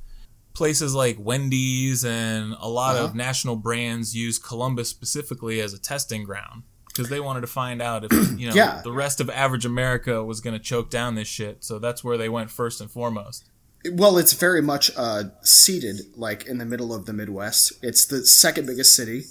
[0.54, 6.24] Places like Wendy's and a lot of national brands use Columbus specifically as a testing
[6.24, 8.80] ground because they wanted to find out if you know Yeah.
[8.82, 11.62] the rest of average America was going to choke down this shit.
[11.62, 13.44] So that's where they went first and foremost.
[13.92, 17.72] well, it's very much uh, seated like in the middle of the Midwest.
[17.80, 19.22] It's the second biggest city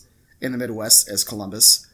[0.41, 1.85] in the Midwest as Columbus.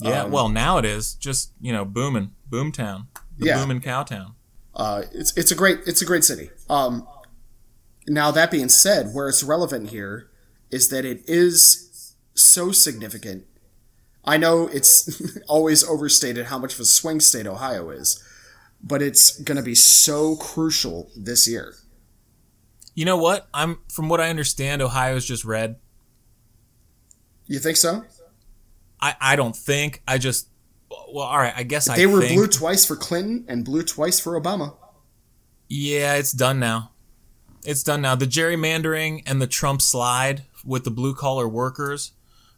[0.00, 3.06] Yeah, Um, well now it is just you know booming, boomtown,
[3.38, 3.58] the Yeah.
[3.60, 4.34] booming cowtown.
[4.74, 6.50] Uh, it's it's a great it's a great city.
[6.68, 7.06] Um,
[8.08, 10.30] now that being said, where it's relevant here
[10.70, 13.44] is that it is so significant.
[14.24, 18.22] I know it's always overstated how much of a swing state Ohio is,
[18.82, 21.74] but it's going to be so crucial this year.
[22.94, 23.48] You know what?
[23.52, 25.76] I'm from what I understand, Ohio's just red.
[27.50, 28.04] You think so?
[29.00, 30.02] I, I don't think.
[30.06, 30.48] I just
[31.12, 31.52] well, all right.
[31.56, 34.76] I guess I They were think, blue twice for Clinton and blue twice for Obama.
[35.68, 36.92] Yeah, it's done now.
[37.64, 38.14] It's done now.
[38.14, 42.12] The gerrymandering and the Trump slide with the blue collar workers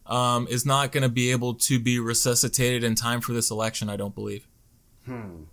[0.05, 3.89] um, is not going to be able to be resuscitated in time for this election.
[3.89, 4.47] I don't believe.
[5.07, 5.45] Hmm.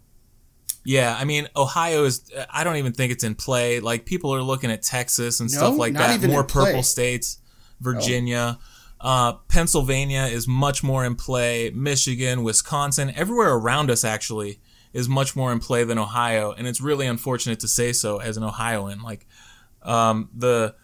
[0.84, 2.30] Yeah, I mean, Ohio is.
[2.52, 3.80] I don't even think it's in play.
[3.80, 6.16] Like people are looking at Texas and stuff like not that.
[6.16, 6.66] even More in play.
[6.66, 7.38] purple states,
[7.80, 8.60] Virginia,
[9.02, 11.72] uh, Pennsylvania is much more in play.
[11.72, 14.60] Michigan, Wisconsin, everywhere around us actually
[14.92, 18.38] is much more in play than Ohio, and it's really unfortunate to say so as
[18.38, 19.02] an Ohioan.
[19.02, 19.26] Like
[19.84, 20.76] um, the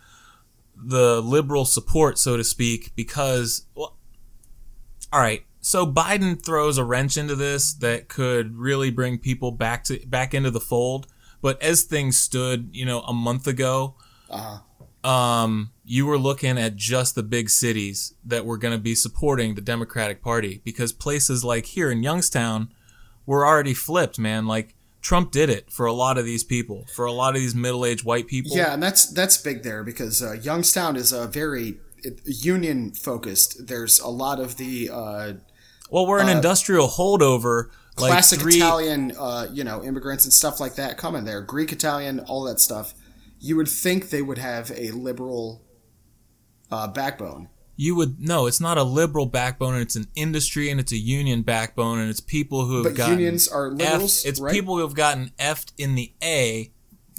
[0.75, 3.97] the liberal support, so to speak, because well,
[5.11, 5.43] all right.
[5.59, 10.33] So Biden throws a wrench into this that could really bring people back to back
[10.33, 11.07] into the fold.
[11.41, 13.95] But as things stood, you know, a month ago,
[15.05, 19.55] um, you were looking at just the big cities that were going to be supporting
[19.55, 22.69] the Democratic Party because places like here in Youngstown
[23.25, 24.47] were already flipped, man.
[24.47, 27.53] Like Trump did it for a lot of these people, for a lot of these
[27.53, 28.57] middle-aged white people.
[28.57, 31.77] Yeah, and that's that's big there because uh, Youngstown is a very
[32.25, 33.67] union focused.
[33.67, 35.33] There's a lot of the uh,
[35.91, 37.69] Well, we're an industrial holdover.
[37.97, 41.41] Like classic three, Italian, uh, you know, immigrants and stuff like that coming there.
[41.41, 42.93] Greek Italian, all that stuff.
[43.45, 45.61] You would think they would have a liberal
[46.71, 47.49] uh, backbone.
[47.77, 50.97] you would no it's not a liberal backbone and it's an industry and it's a
[50.97, 54.53] union backbone and it's people who have But gotten unions are liberals, F, it's right?
[54.53, 56.71] people who have gotten effed in the a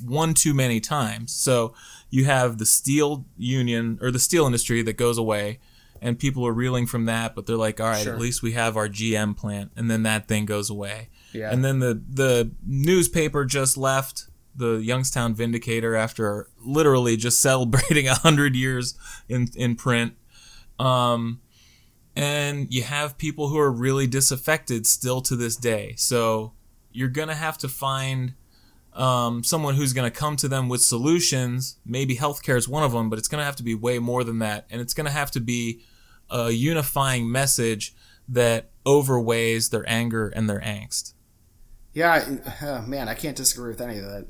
[0.05, 1.75] one too many times so
[2.11, 5.59] you have the steel union or the steel industry that goes away
[6.03, 8.15] and people are reeling from that but they're like all right Sure.
[8.15, 11.51] at least we have our gm plant and then that thing goes away Yeah.
[11.53, 18.15] and then the the newspaper just left the Youngstown Vindicator after literally just celebrating a
[18.15, 18.95] hundred years
[19.29, 20.15] in in print.
[20.79, 21.41] Um,
[22.15, 25.95] and you have people who are really disaffected still to this day.
[25.97, 26.53] So
[26.91, 28.35] you're gonna have to find
[28.95, 31.77] um, someone who's gonna come to them with solutions.
[31.85, 34.39] Maybe healthcare is one of them, but it's gonna have to be way more than
[34.39, 35.83] that, and it's gonna have to be
[36.31, 37.95] a unifying message
[38.29, 41.13] that overweighs their anger and their angst.
[41.93, 44.27] Yeah, uh, man, I can't disagree with any of that.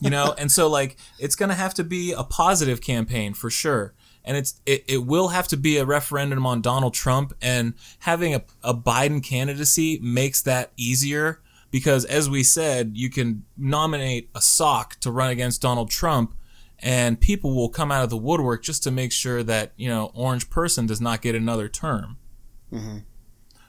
[0.00, 3.50] You know and so like it's going to have to be a positive campaign for
[3.50, 3.94] sure.
[4.26, 8.34] And it's it, it will have to be a referendum on donald trump and having
[8.34, 14.40] a, a biden candidacy makes that easier because as we said you can nominate a
[14.40, 16.34] sock to run against donald trump
[16.78, 20.10] and people will come out of the woodwork just to make sure that you know
[20.14, 22.18] orange person does not get another term.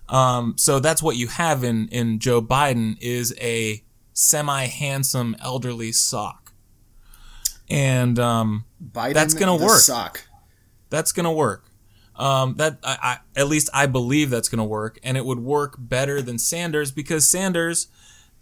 [0.10, 3.84] Um, so that's what you have in in joe biden is a
[4.16, 6.54] semi handsome elderly sock.
[7.70, 9.80] And um, Biden, That's gonna work.
[9.80, 10.26] Sock.
[10.90, 11.66] That's gonna work.
[12.16, 12.98] Um, that I,
[13.36, 16.92] I at least I believe that's gonna work, and it would work better than Sanders
[16.92, 17.88] because Sanders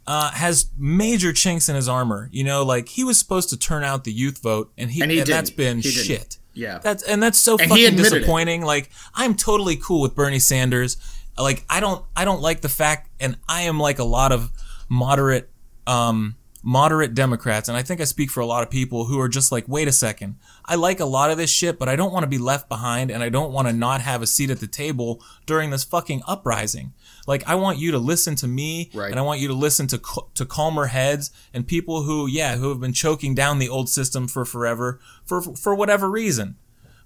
[0.06, 2.30] uh, has major chinks in his armor.
[2.32, 5.12] You know, like he was supposed to turn out the youth vote, and he And
[5.12, 5.58] and, he that's didn't.
[5.58, 6.06] been He didn't.
[6.06, 6.38] shit.
[6.54, 6.78] Yeah.
[6.80, 8.16] That's and that's so And fucking admitted it.
[8.20, 8.62] disappointing.
[8.64, 10.98] Like I'm totally cool with Bernie Sanders.
[11.38, 14.52] Like I don't I don't like the fact, and I am like a lot of
[14.90, 15.50] moderate
[15.88, 19.28] um moderate Democrats, and I think I speak for a lot of people who are
[19.28, 22.14] just like, wait a second, I like a lot of this shit, but I don't
[22.14, 24.62] want to be left behind, and I don't want to not have a seat at
[24.62, 26.94] the table during this fucking uprising.
[27.28, 29.12] Like I want you to listen to me, Right.
[29.12, 30.02] and I want you to listen to
[30.36, 34.28] to calmer heads and people who, yeah, who have been choking down the old system
[34.30, 36.56] for forever for for whatever reason.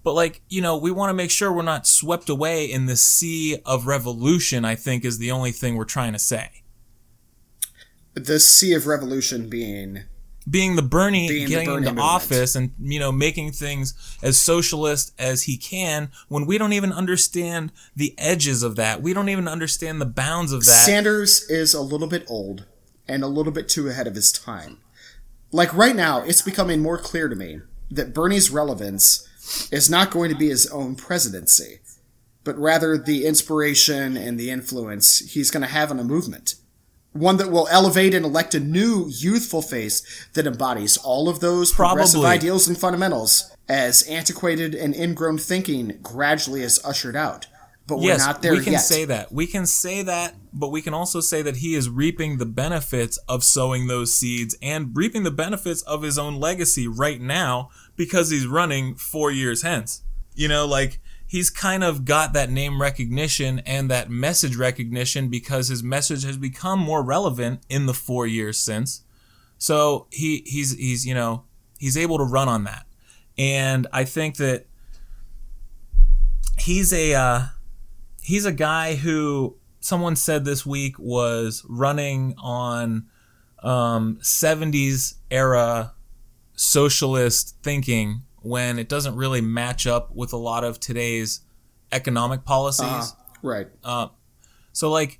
[0.03, 2.95] But like, you know, we want to make sure we're not swept away in the
[2.95, 6.61] sea of revolution, I think is the only thing we're trying to say.
[8.23, 10.03] The sea of revolution being
[10.49, 12.07] Being the Bernie Being the getting Bernie into movement.
[12.07, 16.91] office and, you know, making things as socialist as he can when we don't even
[16.91, 19.01] understand the edges of that.
[19.01, 20.85] We don't even understand the bounds of that.
[20.85, 22.65] Sanders is a little bit old
[23.07, 24.79] and a little bit too ahead of his time.
[25.51, 29.27] Like right now, it's becoming more clear to me that Bernie's relevance
[29.71, 31.79] is not going to be his own presidency,
[32.43, 36.55] but rather the inspiration and the influence he's going to have on a movement.
[37.17, 41.71] One that will elevate and elect a new youthful face that embodies all of those
[41.71, 47.47] progressive ideals and fundamentals as antiquated and ingrown thinking gradually is ushered out.
[47.87, 48.59] But we're not there yet.
[48.59, 48.79] we can yet.
[48.79, 49.31] say that.
[49.31, 53.17] We can say that, but we can also say that he is reaping the benefits
[53.29, 58.29] of sowing those seeds and reaping the benefits of his own legacy right now because
[58.29, 60.01] he's running four years hence.
[60.35, 65.67] You know, like he's kind of got that name recognition and that message recognition because
[65.67, 69.03] his message has become more relevant in the four years since.
[69.57, 71.43] So he he's he's you know
[71.77, 72.85] he's able to run on that,
[73.37, 74.67] and I think that
[76.57, 77.41] he's a uh,
[78.21, 83.07] he's a guy who someone said this week was running on
[83.63, 85.93] um, 70s era
[86.55, 91.41] socialist thinking when it doesn't really match up with a lot of today's
[91.91, 92.85] economic policies.
[92.85, 93.67] Uh, right.
[94.73, 95.19] So like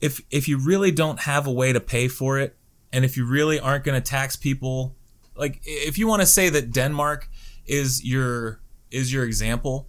[0.00, 2.56] if if you really don't have a way to pay for it
[2.92, 4.96] and if you really aren't going to tax people
[5.36, 7.28] like if you want to say that Denmark
[7.66, 8.60] is your
[8.90, 9.88] is your example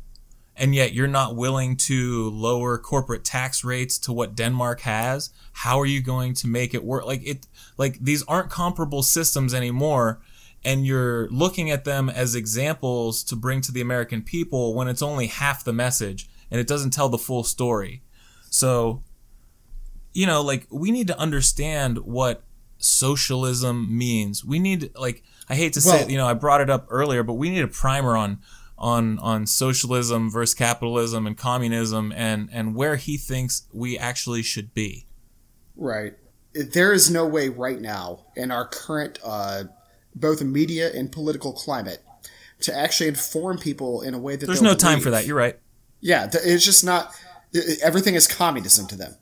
[0.56, 5.80] and yet you're not willing to lower corporate tax rates to what Denmark has, how
[5.80, 7.06] are you going to make it work?
[7.06, 7.48] Like it
[7.78, 10.20] like these aren't comparable systems anymore
[10.64, 15.02] and you're looking at them as examples to bring to the American people when it's
[15.02, 18.02] only half the message and it doesn't tell the full story.
[18.50, 19.04] So,
[20.14, 22.44] you know, like we need to understand what
[22.78, 24.44] socialism means.
[24.44, 26.88] We need like I hate to say, Well- it, you know, I brought it up
[26.90, 28.40] earlier, but we need a primer on
[28.78, 34.74] on on socialism versus capitalism and communism and and where he thinks we actually should
[34.74, 35.06] be.
[35.76, 36.14] Right.
[36.54, 39.66] There is no way right now in our current uh,
[40.20, 42.04] both media and political climate
[42.62, 45.26] to actually inform people in a way that There's no time for that.
[45.26, 45.58] You're right.
[46.02, 47.14] Yeah, th- it's just not.
[47.82, 49.16] Everything is communism to them.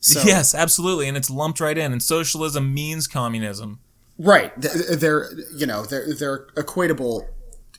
[0.00, 1.92] So, yes, absolutely, and it's lumped right in.
[1.92, 3.80] And socialism means communism.
[4.18, 4.52] Right.
[4.56, 7.26] They're you know they're they're equatable.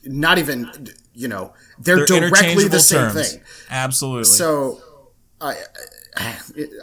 [0.04, 3.32] Not even you know they're, They're directly the same terms.
[3.32, 3.42] thing.
[3.70, 4.24] Absolutely.
[4.24, 4.80] So
[5.40, 5.62] I-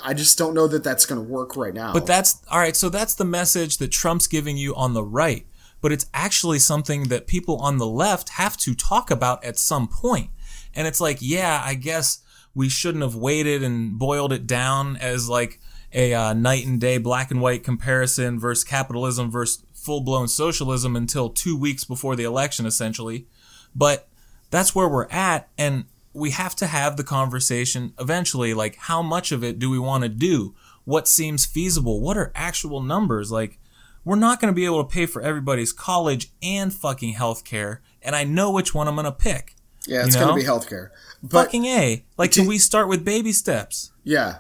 [0.04, 1.92] I just don't know that that's going to work right now.
[1.92, 2.76] But that's all right.
[2.76, 5.48] So that's the message that Trump's giving you on the right.
[5.84, 9.90] But it's actually something that people on the left have to talk about at some
[9.90, 10.30] point.
[10.74, 12.24] And it's like, yeah, I guess
[12.56, 15.60] we shouldn't have waited and boiled it down as like
[15.92, 20.96] a uh, night and day black and white comparison versus capitalism versus full blown socialism
[20.96, 23.28] until two weeks before the election, essentially.
[23.76, 24.08] But
[24.52, 25.50] that's where we're at.
[25.58, 28.54] And we have to have the conversation eventually.
[28.54, 30.56] Like, how much of it do we want to do?
[30.86, 32.00] What seems feasible?
[32.00, 33.34] What are actual numbers?
[33.34, 33.60] Like,
[34.06, 37.80] we're not going to be able to pay for everybody's college and fucking healthcare.
[38.02, 39.56] And I know which one I'm going to pick.
[39.88, 40.90] yeah, it's you going to be healthcare.
[41.22, 42.06] But fucking A.
[42.18, 43.92] Like, can we start with baby steps?
[44.04, 44.40] yeah,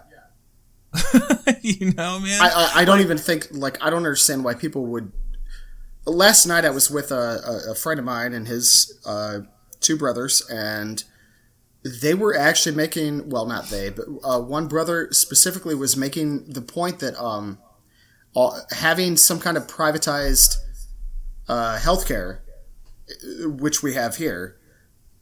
[1.61, 2.41] you know, man?
[2.41, 5.11] I, I, I don't even think like I don't understand why people would.
[6.05, 7.15] Last night I was with a,
[7.67, 9.39] a, a friend of mine and his uh,
[9.79, 11.03] two brothers, and
[12.01, 16.61] they were actually making well, not they, but uh, one brother specifically was making the
[16.61, 17.57] point that um,
[18.71, 20.57] having some kind of privatized
[21.47, 22.39] uh, healthcare,
[23.43, 24.57] which we have here,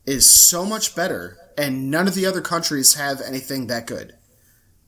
[0.06, 4.14] is so much better, and none of the other countries have anything that good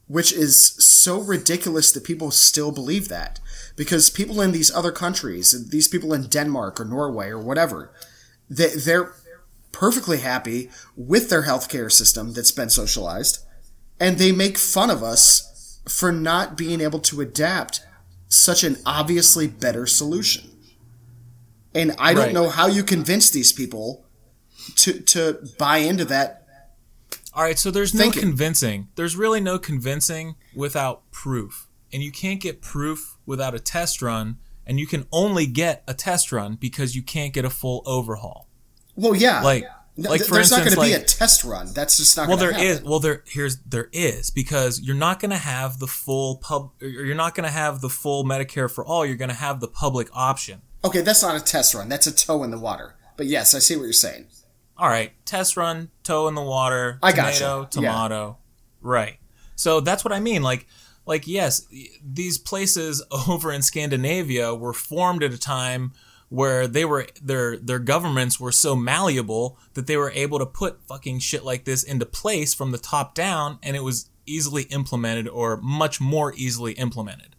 [0.06, 3.40] which is so ridiculous that people still believe that
[3.78, 7.90] because people in these other countries these people in denmark or norway or whatever
[8.50, 9.14] they, they're
[9.74, 13.40] perfectly happy with their healthcare system that's been socialized,
[14.00, 17.82] and they make fun of us for not being able to adapt
[18.34, 20.50] such an obviously better solution.
[21.76, 22.34] And I don't Right.
[22.34, 24.06] know how you convince these people
[24.76, 26.40] to to buy into that.
[27.34, 28.22] All right, so there's no Thinking.
[28.22, 28.88] convincing.
[28.96, 31.68] There's really no convincing without proof.
[31.92, 35.94] And you can't get proof without a test run, and you can only get a
[35.96, 38.50] test run because you can't get a full overhaul.
[38.96, 39.66] Well, yeah, Like
[39.98, 41.72] N- like th- for there's not instance going to be a test run.
[41.74, 42.28] That's just not.
[42.28, 42.66] well there happen.
[42.68, 46.72] is well there here's there is because you're not going to have the full pub
[46.80, 49.68] you're not going to have the full Medicare for all, you're going to have the
[49.68, 50.62] public option.
[50.84, 51.90] Okay, that's not a test run.
[51.90, 52.96] That's a toe in the water.
[53.18, 54.26] But yes, I see what you're saying.
[54.78, 57.38] All right, test run, toe in the water, I gotcha.
[57.40, 57.68] tomato, Yeah.
[57.92, 58.38] tomato.
[58.82, 59.18] Right.
[59.56, 60.42] So that's what I mean.
[60.42, 60.66] Like,
[61.06, 61.68] like yes,
[62.04, 65.94] these places over in Scandinavia were formed at a time
[66.34, 70.82] where they were their their governments were so malleable that they were able to put
[70.88, 75.28] fucking shit like this into place from the top down, and it was easily implemented
[75.28, 77.36] or much more easily implemented.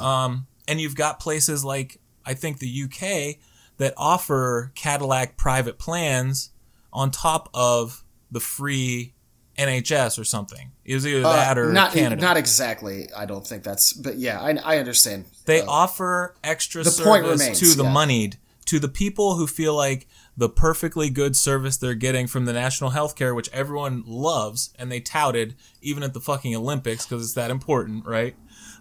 [0.00, 3.40] Um, and you've got places like I think the UK
[3.78, 6.52] that offer Cadillac private plans
[6.92, 9.14] on top of the free
[9.58, 10.70] NHS or something.
[10.84, 12.22] It was either Uh, that or not Canada.
[12.22, 13.08] not exactly.
[13.16, 13.92] I don't think that's.
[13.92, 15.24] But yeah, I, I understand.
[15.46, 17.92] they Uh, offer extra the point service remains, to the yeah.
[17.92, 20.06] moneyed, to the people who feel like
[20.36, 24.90] the perfectly good service they're getting from the national health care, which everyone loves and
[24.92, 28.36] they touted even at the fucking Olympics because it's that important, right?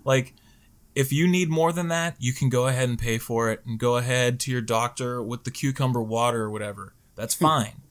[0.06, 0.36] Like,
[0.94, 3.80] if you need more than that, you can go ahead and pay for it and
[3.80, 6.94] go ahead to your doctor with the cucumber water or whatever.
[7.16, 7.82] That's fine.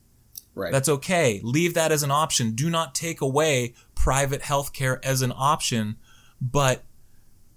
[0.57, 0.73] Right.
[0.73, 1.41] That's okay.
[1.45, 2.53] Leave that as an option.
[2.53, 5.97] Do not take away private healthcare as an option,
[6.41, 6.83] but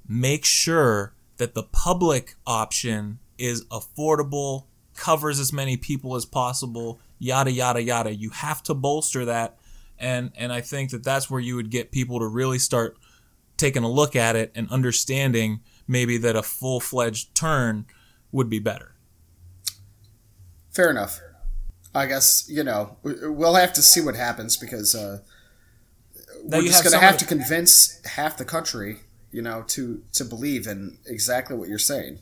[0.08, 7.52] make sure that the public option is affordable, covers as many people as possible, yada
[7.52, 8.14] yada yada.
[8.14, 9.58] You have to bolster that
[10.00, 12.98] and and I think that that's where you would get people to really start
[13.58, 17.86] taking a look at it and understanding maybe that a full-fledged turn
[18.32, 18.96] would be better.
[20.72, 21.20] Fair enough.
[21.94, 25.20] I guess you know we- we'll have to see what happens because uh,
[26.44, 29.00] we're just going to have to convince half the country,
[29.32, 32.20] you know, to to believe in exactly what you're saying.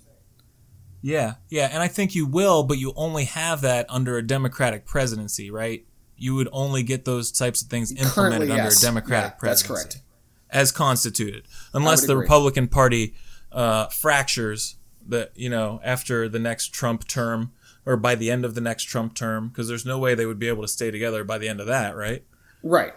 [1.01, 4.85] Yeah, yeah, and I think you will, but you only have that under a Democratic
[4.85, 5.85] presidency, right?
[6.17, 8.81] You would only get those types of things implemented Currently, under yes.
[8.81, 10.01] a Democratic Yeah, that's correct.
[10.49, 11.45] As constituted.
[11.73, 12.23] Unless the agree.
[12.23, 13.13] Republican Party
[13.51, 17.51] uh, fractures that, you know, after the next Trump term
[17.87, 20.37] or by the end of the next Trump term, because there's no way they would
[20.37, 22.21] be able to stay together by the end of that, right?
[22.61, 22.93] Right.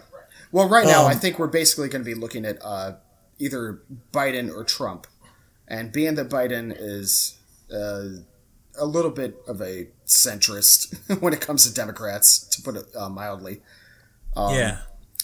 [0.50, 2.94] Well, right now, Um, I think we're basically going to be looking at uh,
[3.38, 3.82] either
[4.12, 5.06] Biden or Trump.
[5.68, 7.38] And being that Biden is
[7.72, 8.04] uh,
[8.76, 13.08] a little bit of a centrist when it comes to Democrats, to put it uh,
[13.08, 13.62] mildly,
[14.34, 14.78] Um, yeah.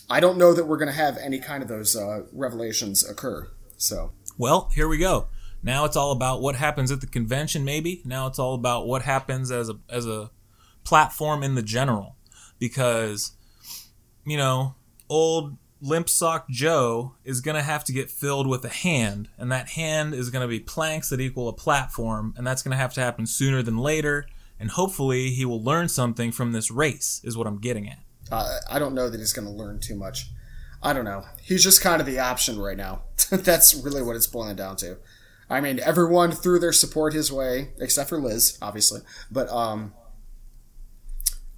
[0.08, 3.48] I don't know that we're going to have any kind of those uh, revelations occur.
[3.76, 5.26] So, Well, here we go.
[5.66, 8.00] Now it's all about what happens at the convention, maybe.
[8.04, 10.30] Now it's all about what happens as a as a
[10.84, 12.14] platform in the general,
[12.60, 13.32] because
[14.24, 14.76] you know,
[15.08, 19.70] old limp sock Joe is gonna have to get filled with a hand, and that
[19.70, 23.26] hand is gonna be planks that equal a platform, and that's gonna have to happen
[23.26, 24.26] sooner than later.
[24.58, 27.20] And hopefully, he will learn something from this race.
[27.24, 27.98] Is what I'm getting at.
[28.30, 30.30] uh, I don't know that he's going to learn too much.
[30.82, 31.24] I don't know.
[31.42, 33.02] He's just kind of the option right now.
[33.30, 34.96] That's really what it's boiling down to.
[35.48, 39.00] I mean, everyone threw their support his way, except for Liz, obviously.
[39.30, 39.94] But um,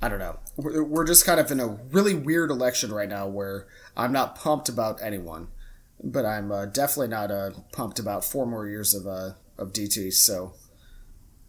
[0.02, 0.38] I don't know.
[0.56, 3.66] We're, we're just kind of in a really weird election right now, where
[3.96, 5.48] I'm not pumped about anyone,
[6.02, 10.12] but I'm uh, definitely not uh, pumped about four more years of uh, of DT.
[10.12, 10.52] So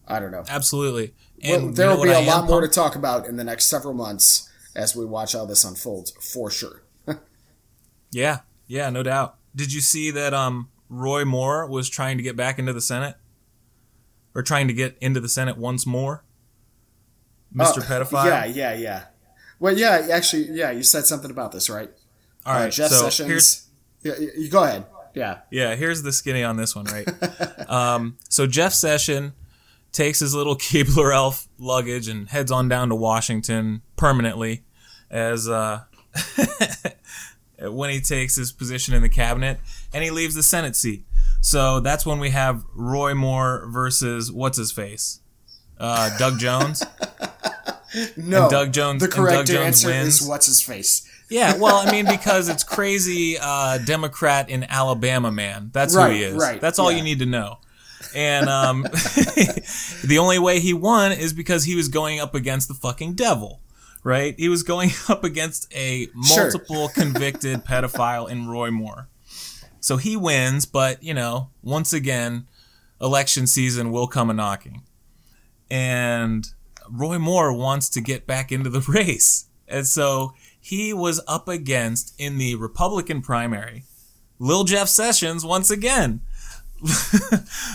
[0.07, 0.43] I don't know.
[0.49, 1.13] Absolutely.
[1.43, 3.93] And Well, there will be a lot more to talk about in the next several
[3.93, 6.83] months as we watch how this unfolds, for sure.
[8.11, 9.37] Yeah, yeah, no doubt.
[9.55, 13.15] Did you see that um Roy Moore was trying to get back into the Senate?
[14.35, 16.23] Or trying to get into the Senate once more?
[17.55, 17.79] Mr.
[17.79, 18.25] Uh, Pedophile?
[18.25, 19.03] Yeah, yeah, yeah.
[19.59, 21.89] Well, yeah, actually, yeah, you said something about this, right?
[22.45, 23.67] All right, uh, Jeff so Sessions.
[24.01, 24.85] Yeah, you, you go ahead.
[25.13, 25.39] Yeah.
[25.51, 27.07] yeah, here's the skinny on this one, right?
[27.69, 29.33] um, so Jeff Session
[29.91, 34.63] takes his little Keebler elf luggage and heads on down to Washington permanently
[35.09, 35.81] as uh,
[37.61, 39.59] when he takes his position in the cabinet
[39.93, 41.05] and he leaves the Senate seat.
[41.41, 45.19] So that's when we have Roy Moore versus what's his face?
[45.79, 46.83] Uh, Doug Jones.
[48.15, 50.21] No, And Doug Jones- The correct Doug Jones answer wins.
[50.21, 51.09] is what's his face.
[51.27, 55.71] Yeah, well, I mean, because it's crazy uh, Democrat in Alabama man.
[55.73, 56.35] That's Right, who he is.
[56.35, 56.99] right, That's all yeah.
[56.99, 57.57] you need to know.
[58.13, 58.83] And um,
[60.03, 63.59] the only way he won is because he was going up against the fucking devil,
[64.03, 64.35] right?
[64.37, 66.43] He was going up against a Sure.
[66.43, 69.07] multiple convicted pedophile in Roy Moore.
[69.79, 72.47] So he wins, but you know, once again,
[73.01, 74.83] election season will come a knocking.
[75.71, 76.47] And
[76.89, 79.45] Roy Moore wants to get back into the race.
[79.67, 83.83] And so he was up against in the Republican primary
[84.39, 86.21] Lil Jeff Sessions once again.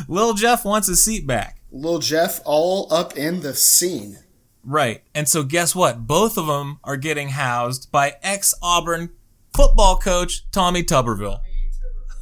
[0.08, 1.60] Lil Jeff wants his seat back.
[1.70, 4.18] Lil Jeff all up in the scene.
[4.64, 5.02] Right.
[5.14, 6.06] And so guess what?
[6.06, 9.10] Both of them are getting housed by ex Auburn
[9.54, 11.40] football coach Tommy Tuberville.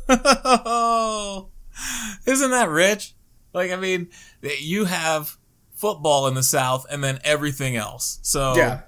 [2.27, 3.15] Isn't that rich?
[3.53, 4.09] Like, I mean,
[4.61, 5.37] you have
[5.75, 8.19] football in the South and then everything else.
[8.23, 8.83] So, Yeah.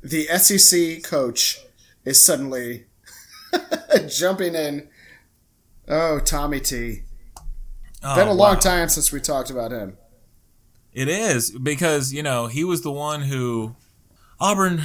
[0.00, 1.60] The SEC coach
[2.04, 2.86] is suddenly
[4.08, 4.88] jumping in.
[5.88, 7.02] Oh, Tommy T.
[8.04, 9.96] oh, Been a long time since we talked about him.
[10.92, 13.76] It is because, you know, he was the one who
[14.40, 14.82] Auburn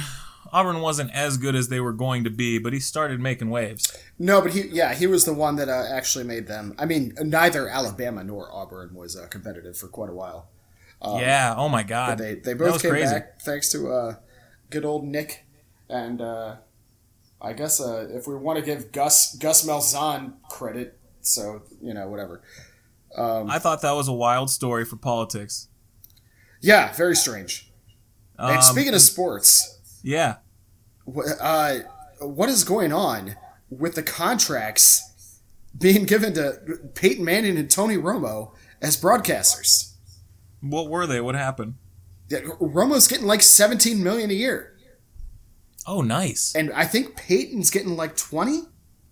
[0.54, 3.96] Auburn wasn't as good as they were going to be, but he started making waves.
[4.20, 6.76] No, but he, yeah, he was the one that uh, actually made them.
[6.78, 10.48] I mean, neither Alabama nor Auburn was uh, competitive for quite a while.
[11.02, 12.18] yeah, oh my god.
[12.18, 13.12] They they both came crazy.
[13.12, 14.14] back thanks to uh,
[14.70, 15.44] good old Nick,
[15.88, 16.56] and uh,
[17.42, 22.08] I guess uh, if we want to give Gus Gus Malzahn credit, so you know
[22.08, 22.42] whatever.
[23.16, 25.68] I thought that was a wild story for politics.
[26.64, 27.70] Yeah, very strange.
[28.38, 30.36] Um, and speaking of sports, yeah,
[31.40, 31.78] uh,
[32.20, 33.36] what is going on
[33.70, 35.40] with the contracts
[35.78, 36.52] being given to
[36.94, 39.92] Peyton Manning and Tony Romo as broadcasters?
[40.60, 41.20] what were they?
[41.20, 41.74] What happened?
[42.30, 44.74] Yeah, Romo's getting like 17 million a year,
[45.86, 46.54] Oh, nice.
[46.54, 48.62] and I think Peyton's getting like 20.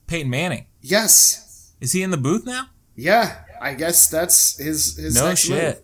[0.06, 0.66] Peyton Manning.
[0.80, 2.68] Yes, Is he in the booth now?
[2.96, 5.50] yeah, I guess that's his his No shit.
[5.76, 5.82] move.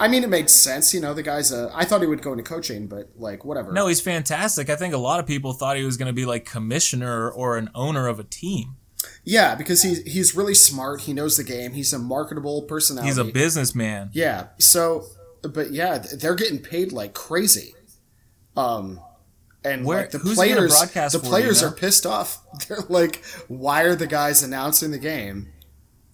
[0.00, 0.94] I mean, it made sense.
[0.94, 1.52] You know, the guy's.
[1.52, 3.72] Uh, I thought he would go into coaching, but like whatever.
[3.72, 4.70] No, he's fantastic.
[4.70, 7.56] I think a lot of people thought he was going to be like commissioner or
[7.56, 8.76] an owner of a team.
[9.24, 11.02] Yeah, because he's he's really smart.
[11.02, 11.72] He knows the game.
[11.72, 13.08] He's a marketable personality.
[13.08, 14.10] He's a businessman.
[14.12, 14.48] Yeah.
[14.58, 15.04] So,
[15.42, 17.74] but yeah, they're getting paid like crazy.
[18.56, 19.00] Um,
[19.64, 20.72] and Where- like the players,
[21.12, 22.42] the players you are pissed off.
[22.68, 25.52] They're like, why are the guys announcing the game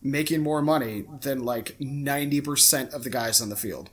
[0.04, 3.90] making more money than like ninety percent of the guys on the field?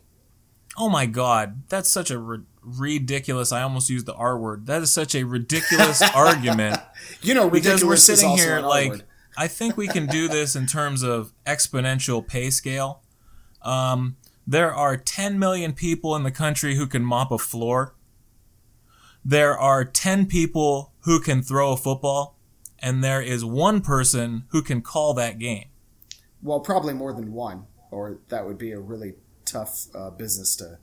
[0.78, 3.51] Oh my god, that's such a ri- ridiculous.
[3.51, 4.68] I almost used the R word.
[4.68, 6.80] That is such a ridiculous argument
[7.22, 9.01] You know, because we're sitting here like.
[9.38, 13.01] I think we can do this in terms of exponential pay scale.
[13.62, 17.95] Um, there are 10 million people in the country who can mop a floor.
[19.24, 22.38] There are 10 people who can throw a football,
[22.80, 25.70] and there is one person who can call that game.
[26.42, 29.16] Well, probably more than one, or that would be a really
[29.46, 30.80] tough uh, business to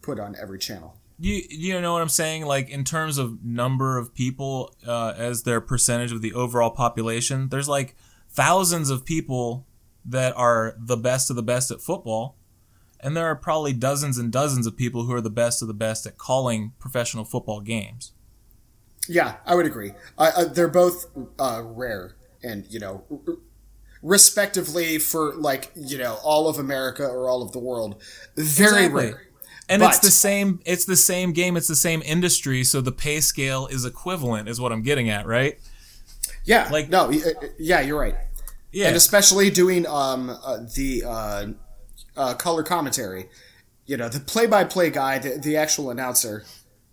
[0.00, 0.96] put on every channel.
[1.18, 2.46] You you know what I'm saying?
[2.46, 7.48] Like in terms of number of people uh, as their percentage of the overall population,
[7.48, 7.94] there's like
[8.30, 9.66] thousands of people
[10.04, 12.36] that are the best of the best at football,
[12.98, 15.74] and there are probably dozens and dozens of people who are the best of the
[15.74, 18.12] best at calling professional football games.
[19.08, 19.92] Yeah, I would agree.
[20.16, 21.06] Uh, they're both
[21.38, 23.04] uh, rare, and you know,
[24.02, 28.00] respectively for like you know all of America or all of the world,
[28.36, 29.04] very Exactly.
[29.06, 29.22] rare.
[29.68, 30.60] And it's the same.
[30.66, 31.56] It's the same game.
[31.56, 32.62] It's the same industry.
[32.64, 34.48] So the pay scale is equivalent.
[34.48, 35.58] Is what I'm getting at, right?
[36.44, 37.10] Yeah, Like- no,
[37.58, 38.16] yeah, you're right.
[38.72, 38.88] Yeah.
[38.88, 41.46] And especially doing um uh, the uh,
[42.16, 43.28] uh, color commentary,
[43.86, 46.44] you know, the play-by-play guy, the, the actual announcer.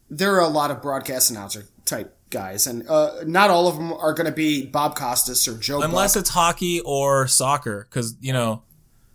[0.10, 3.92] There are a lot of broadcast announcer type guys, and uh, not all of them
[3.92, 5.82] are going to be Bob Costas or Joe.
[5.82, 6.22] Unless Buck.
[6.22, 8.64] it's hockey or soccer, because you know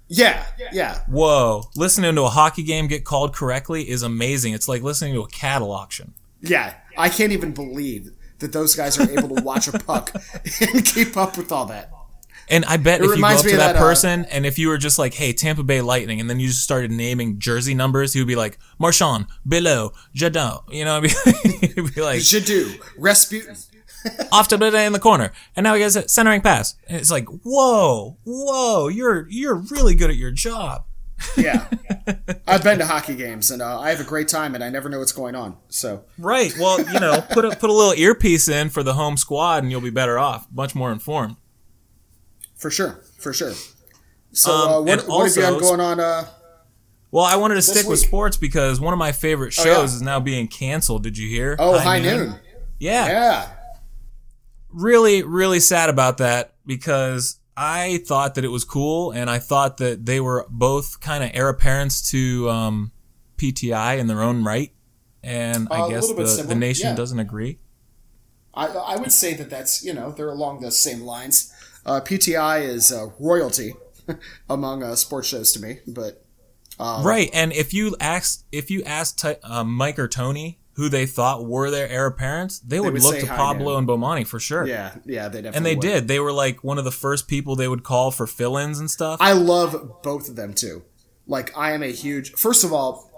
[0.08, 4.52] yeah, yeah, Whoa, listening to a hockey game get called correctly is amazing.
[4.52, 6.14] It's like listening to a cattle auction.
[6.40, 10.12] Yeah, I can't even believe that those guys are able to watch a puck
[10.60, 11.90] and keep up with all that.
[12.48, 14.68] And I bet if you go up to that, that, uh, person and if you
[14.68, 18.12] were just like, hey, Tampa Bay Lightning, and then you just started naming jersey numbers,
[18.12, 20.62] he would be like, Marchand, Below, Jadot.
[20.72, 21.60] You know, what I mean?
[21.60, 23.56] he'd be like, Jadu, Rasputin.
[24.32, 25.32] off to the in the corner.
[25.56, 26.76] And now he gets a centering pass.
[26.88, 30.84] And it's like, whoa, whoa, you're you're really good at your job.
[31.36, 31.68] Yeah,
[32.46, 34.88] I've been to hockey games and uh, I have a great time, and I never
[34.88, 35.56] know what's going on.
[35.68, 36.52] So Right.
[36.58, 39.70] Well, you know, put a put a little earpiece in for the home squad and
[39.70, 41.36] you'll be better off, much more informed.
[42.64, 43.52] For sure, for sure.
[44.32, 46.00] So Um, uh, what, what have you got going on?
[46.00, 46.24] Uh,
[47.10, 49.84] Well, I wanted to stick with sports because one of my favorite shows yeah.
[49.84, 51.02] is now being canceled.
[51.02, 51.56] Did you hear?
[51.58, 52.36] oh, High, Noon.
[52.78, 53.06] Yeah.
[53.06, 53.48] Yeah,
[54.70, 59.76] Really, really sad about that because I thought that it was cool and I thought
[59.76, 62.92] that they were both kind of heir apparents to um,
[63.36, 64.72] PTI in their own right.
[65.22, 66.96] and Uh, I guess the, the nation yeah.
[66.96, 67.58] doesn't agree.
[68.56, 71.52] I, I would say that that's you know they're along the same lines.
[71.86, 73.74] Uh, PTI is uh, royalty
[74.48, 76.24] among uh, sports shows to me, but
[76.78, 81.06] right, and if you asked if you asked Ty- uh, Mike or Tony who they
[81.06, 84.66] thought were their heir apparents, they would, would look to Pablo and Bomani for sure.
[84.66, 85.82] yeah, yeah, they definitely and they would.
[85.82, 86.08] did.
[86.08, 89.18] They were like one of the first people they would call for fill-ins and stuff.
[89.20, 90.82] I love both of them too.
[91.26, 92.32] Like I am a huge.
[92.32, 93.10] First of all,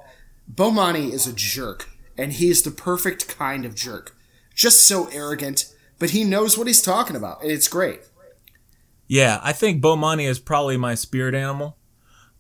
[0.52, 4.15] Bomani is a jerk, and he's the perfect kind of jerk.
[4.56, 8.00] Just so arrogant, but he knows what he's talking about, and it's great.
[9.06, 11.76] yeah, I think Bomani is probably my spirit animal.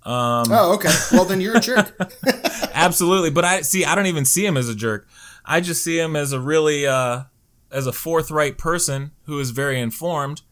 [0.02, 0.92] Um, oh, okay.
[1.12, 1.96] Well, then you're a jerk.
[2.74, 3.84] Absolutely, but I see.
[3.84, 5.06] I don't even see him as a jerk.
[5.44, 7.24] I just see him as a really, uh,
[7.70, 10.42] as a forthright person who is very informed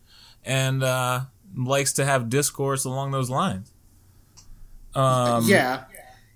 [0.44, 1.20] and uh,
[1.56, 3.72] likes to have discourse along those lines.
[5.46, 5.84] yeah,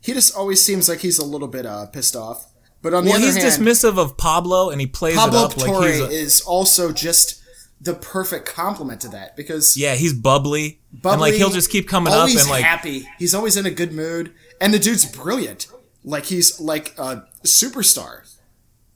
[0.00, 2.46] he just always seems like he's a little bit uh, pissed off.
[2.80, 5.44] But on the Well, other he's hand, dismissive of Pablo, and he plays Pablo it
[5.46, 7.42] up Torre like he's a, is also just
[7.80, 11.88] the perfect complement to that because yeah, he's bubbly, bubbly, and like he'll just keep
[11.88, 13.06] coming up and like happy.
[13.18, 15.66] He's always in a good mood, and the dude's brilliant.
[16.04, 18.22] Like he's like a superstar.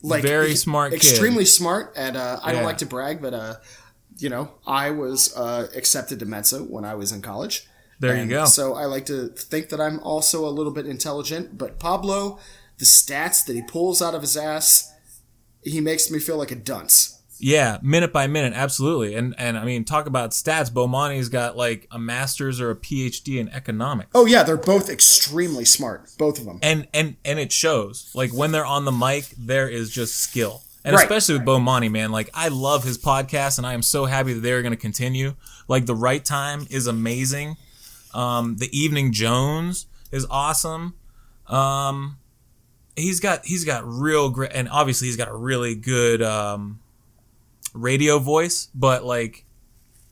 [0.05, 0.97] Like Very smart kid.
[0.97, 1.93] extremely smart.
[1.97, 3.55] And uh, I don't like to brag, but uh,
[4.19, 7.69] you know, I was uh, accepted to Mensa when I was in college.
[8.01, 8.45] there you go.
[8.47, 12.41] So I like to think that I'm also a little bit intelligent, but Pablo,
[12.79, 14.93] the stats that he pulls out of his ass,
[15.63, 17.19] he makes me feel like a dunce.
[17.45, 19.15] Yeah, minute by minute, absolutely.
[19.15, 20.71] And and I mean, talk about stats.
[20.71, 24.11] Bomani's got like a master's or a PhD in economics.
[24.15, 26.61] Oh yeah, they're both extremely smart, both of them.
[26.63, 30.63] and and and it shows like when they're on the mic there is just skill
[30.85, 31.03] and Right.
[31.03, 34.41] especially with Bomani man like I love his podcast and I am so happy that
[34.41, 35.35] they're going to continue
[35.67, 37.57] like the right time is amazing
[38.15, 40.95] um the evening Jones is awesome
[41.49, 42.19] um
[42.97, 46.81] he's got he's got real great and obviously he's got a really good um
[47.75, 49.45] radio voice but like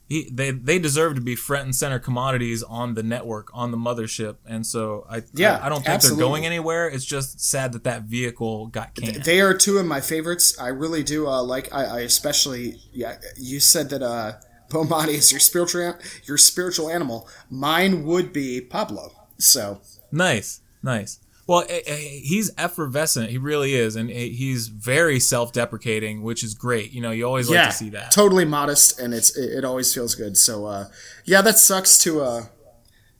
[0.08, 3.76] he, they they deserve to be front and center commodities on the network on the
[3.76, 6.22] mothership and so I Yeah, I, I don't think absolutely.
[6.22, 9.86] they're going anywhere it's just sad that that vehicle got canned They are two of
[9.86, 10.58] my favorites.
[10.58, 11.72] I really do uh, like.
[11.72, 12.80] I, I especially.
[12.92, 14.32] Yeah, you said that uh,
[14.68, 17.28] Bomani is your spiritual your spiritual animal.
[17.48, 19.12] Mine would be Pablo.
[19.38, 21.20] So nice nice
[21.50, 26.54] well eh, eh, he's effervescent he really is and eh, he's very self-deprecating which is
[26.54, 29.94] great you know you always like to see that totally modest, and it's it, always
[29.94, 30.36] feels good.
[30.36, 30.88] So uh,
[31.24, 32.42] yeah, that sucks to uh,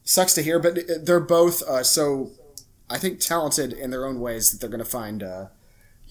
[0.05, 2.31] sucks to hear, but they're both uh, so
[2.89, 5.47] I think talented in their own ways that they're going to find uh,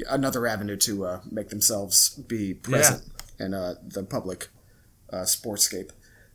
[0.10, 3.04] another avenue to uh, make themselves be present
[3.40, 4.48] in uh, the public
[5.12, 5.92] uh, sportscape.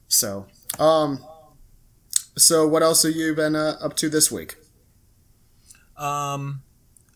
[0.09, 0.47] So
[0.79, 1.25] um,
[2.37, 4.57] so what else have you been uh, up to this week?
[5.97, 6.63] Um,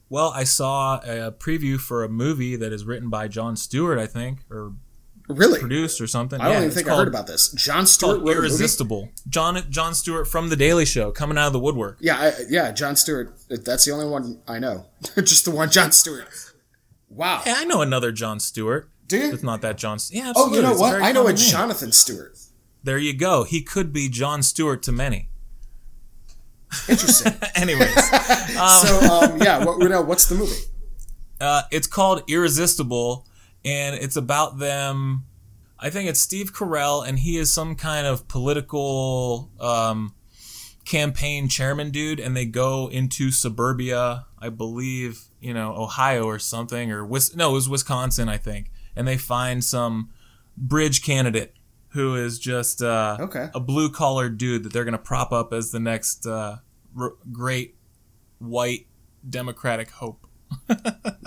[0.09, 4.07] well, I saw a preview for a movie that is written by Jon Stewart, I
[4.07, 4.73] think, or
[5.29, 6.41] Really, produced or something.
[6.41, 7.51] I don't Yeah, even think I called- heard about this.
[7.51, 8.49] Jon Stewart called wrote a movie?
[8.49, 9.11] Irresistible.
[9.29, 11.99] Jon Jon Stewart from The Daily Show, coming out of the woodwork.
[12.01, 13.37] Yeah, I, yeah, Jon Stewart.
[13.51, 14.87] That's the only one I know.
[15.17, 16.29] Just the one Jon Stewart.
[17.11, 17.43] Wow.
[17.45, 18.89] Hey, I know another John Stewart.
[19.07, 19.33] Do you?
[19.35, 19.99] It's not that John.
[20.11, 21.03] Yeah, Oh, you know It's what?
[21.03, 21.37] I know a name.
[21.37, 22.39] Jonathan Stewart.
[22.83, 23.45] There you go.
[23.45, 25.29] He could be John Stewart to many.
[26.89, 27.33] Interesting.
[27.55, 27.95] Anyways,
[28.55, 30.55] so, um, yeah, what, you know, what's the movie?
[31.41, 33.27] uh, it's called Irresistible,
[33.65, 35.25] and it's about them.
[35.79, 40.15] I think it's Steve Carell, and he is some kind of political um,
[40.85, 46.91] campaign chairman dude, and they go into suburbia, I believe, you know, Ohio or something,
[46.91, 50.11] or Wis- no, it was Wisconsin, I think, and they find some
[50.57, 51.55] bridge candidate
[51.99, 53.49] who is just uh, Okay.
[53.55, 56.59] a blue collar dude that they're going to prop up as the next uh,
[56.99, 57.75] r- great
[58.39, 58.87] white
[59.29, 60.27] Democratic hope.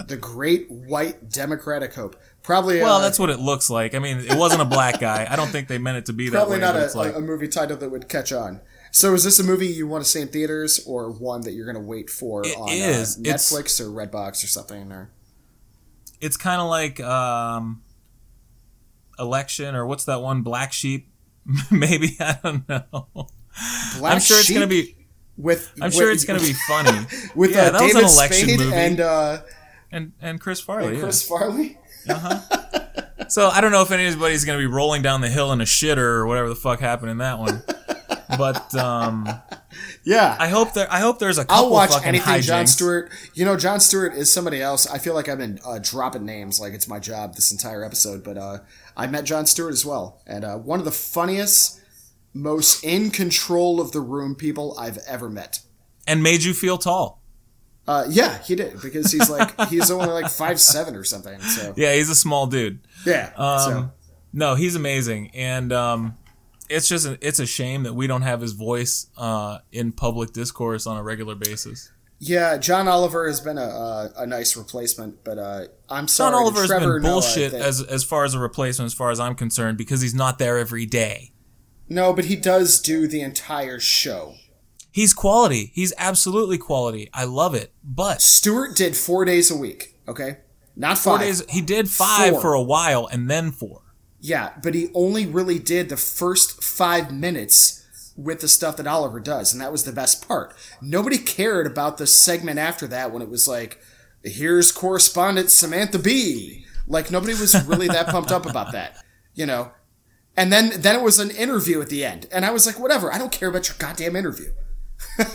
[0.08, 2.18] The Great White Democratic Hope.
[2.44, 2.82] Probably.
[2.82, 3.96] Well, uh, that's what it looks like.
[3.96, 5.26] I mean, it wasn't a black guy.
[5.30, 7.22] I don't think they meant it to be that probably not a, it's like a
[7.22, 8.60] movie title that would catch on.
[8.92, 11.72] So, is this a movie you want to see in theaters, or one that you're
[11.72, 13.18] going to wait for It on is.
[13.18, 14.92] Uh, It's- Netflix or Redbox or something?
[14.92, 15.12] Or
[16.20, 17.84] it's kind of like um,
[19.22, 20.42] election or what's that one?
[20.42, 21.08] Black Sheep.
[21.72, 23.08] Maybe I don't know.
[23.98, 24.96] Black I'm sure it's gonna be.
[25.38, 27.08] With I'm sure it's gonna be funny.
[27.36, 28.76] with yeah, uh, that was David an election Spade movie.
[28.76, 29.42] and uh,
[29.92, 30.96] and and Chris Farley.
[30.96, 31.02] yeah.
[31.02, 31.78] Chris Farley.
[32.10, 33.28] Uh-huh.
[33.30, 35.98] so I don't know if anybody's gonna be rolling down the hill in a shitter
[35.98, 37.64] or whatever the fuck happened in that one.
[38.38, 39.28] But um,
[40.04, 40.88] Yeah, I hope there.
[40.92, 42.68] I hope there's a couple I'll watch anything Jon.
[42.68, 43.12] Stewart.
[43.34, 44.88] You know, Jon Stewart is somebody else.
[44.90, 48.24] I feel like I've been uh, dropping names like it's my job this entire episode,
[48.24, 48.60] but uh,
[48.98, 51.80] I met Jon Stewart as well, and uh, one of the funniest,
[52.34, 55.60] most in control of the room people I've ever met.
[56.08, 57.22] and made you feel tall.
[57.88, 61.40] Uh, yeah, he did because he's like he's only like five seven or something.
[61.42, 62.80] So Yeah, he's a small dude.
[63.06, 63.92] yeah, Um, so
[64.34, 66.18] No, he's amazing, and um,
[66.72, 70.34] it's just a, it's a shame that we don't have his voice uh, in public
[70.34, 71.92] discourse on a regular basis.
[72.20, 76.42] yeah, John Oliver has been a a, a nice replacement, but uh, I'm sorry, John
[76.42, 79.20] Oliver's Trevor been Noah, bullshit that- as as far as a replacement, as far as
[79.20, 81.32] I'm concerned, because he's not there every day.
[81.90, 84.36] no, but he does do the entire show.
[84.94, 85.72] He's quality.
[85.74, 87.10] He's absolutely quality.
[87.14, 87.72] I love it.
[87.84, 89.98] But Stewart did four days a week.
[90.08, 90.38] Okay,
[90.76, 92.42] not four days he did five Four.
[92.42, 93.82] for a while and then four.
[94.22, 99.20] Yeah, but he only really did the first five minutes with the stuff that Oliver
[99.20, 100.56] does, and that was the best part.
[100.80, 103.80] Nobody cared about the segment after that when it was like,
[104.24, 106.66] here's correspondent Samantha Bee.
[106.88, 109.04] Like nobody was really that pumped up about that,
[109.34, 109.72] you know.
[110.38, 113.12] And then then it was an interview at the end, and I was like, whatever,
[113.12, 114.52] I don't care about your goddamn interview.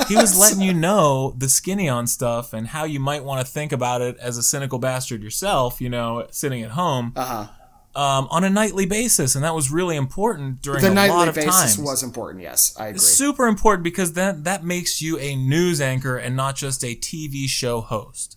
[0.09, 3.53] He was letting you know the skinny on stuff and how you might want to
[3.53, 7.49] think about it as a cynical bastard yourself, you know, sitting at home Uh-huh.
[7.97, 11.29] Um, on a nightly basis, and that was really important during The a lot nightly
[11.29, 11.79] of basis times.
[11.79, 12.43] was important.
[12.43, 12.99] Yes, I agree.
[12.99, 17.49] super important because that that makes you a news anchor and not just a TV
[17.49, 18.37] show host.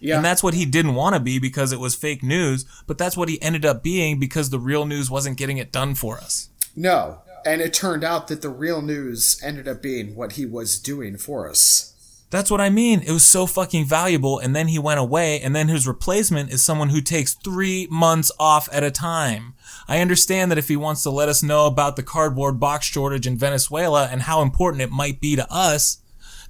[0.00, 2.98] Yeah, And that's what he didn't want to be because it was fake news, but
[2.98, 6.16] that's what he ended up being because the real news wasn't getting it done for
[6.18, 6.48] us.
[6.74, 7.18] no.
[7.44, 11.16] And it turned out that the real news ended up being what he was doing
[11.16, 11.91] for us.
[12.32, 13.00] That's what I mean.
[13.00, 16.62] It was so fucking valuable, and then he went away, and then his replacement is
[16.62, 19.52] someone who takes three months off at a time.
[19.86, 23.26] I understand that if he wants to let us know about the cardboard box shortage
[23.26, 25.98] in Venezuela and how important it might be to us,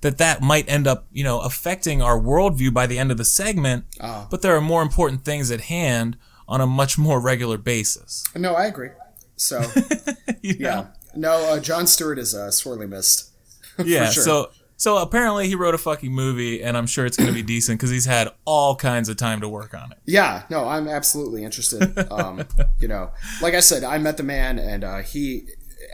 [0.03, 3.25] that that might end up, you know, affecting our worldview by the end of the
[3.25, 3.85] segment.
[4.31, 6.17] But there are more important things at hand
[6.47, 8.23] on a much more regular basis.
[8.37, 8.91] No, I agree.
[9.35, 10.15] So know?
[10.43, 13.31] yeah, no, uh, Jon Stewart is uh, sorely missed.
[13.83, 14.11] Yeah.
[14.11, 14.23] sure.
[14.23, 14.51] So
[14.83, 17.79] so apparently he wrote a fucking movie, and I'm sure it's going to be decent
[17.79, 19.99] because he's had all kinds of time to work on it.
[20.07, 21.97] Yeah, no, I'm absolutely interested.
[22.11, 22.43] Um,
[22.81, 25.47] you know, like I said, I met the man, and uh, he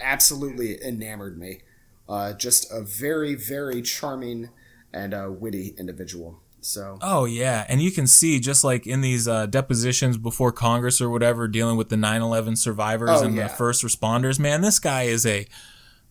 [0.03, 1.61] absolutely enamored me.
[2.09, 4.49] Uh, just a very, very charming
[4.95, 6.41] and uh, witty individual.
[6.63, 10.99] So Oh yeah, and you can see just like in these uh, depositions before Congress
[11.03, 13.49] or whatever, dealing with the 9/11 survivors Oh, and yeah.
[13.49, 14.41] the first responders.
[14.41, 15.47] Man, this guy is a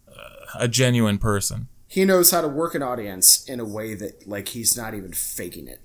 [0.08, 1.70] uh, a genuine person.
[1.98, 5.12] He knows how to work an audience in a way that, like, he's not even
[5.14, 5.82] faking it.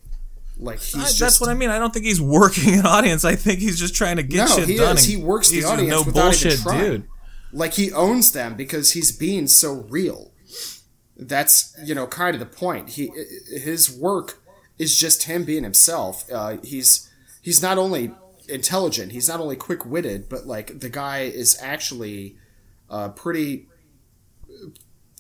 [0.59, 1.71] Like he's I- just that's what I mean.
[1.71, 3.25] I don't think he's working an audience.
[3.25, 4.97] I think he's just trying to get No, shit he done.
[4.99, 5.05] is.
[5.05, 6.91] He works the audience no without even bullshit trying.
[6.91, 7.05] dude.
[7.53, 10.31] like he owns them because he's being so real.
[11.17, 12.91] That's you know kind of the point.
[12.91, 13.11] He
[13.51, 14.43] his work
[14.79, 16.31] is just him being himself.
[16.31, 17.09] Uh, he's
[17.41, 18.13] he's not only
[18.49, 22.37] intelligent, he's not only quick witted, but like the guy is actually
[22.91, 23.69] uh, pretty.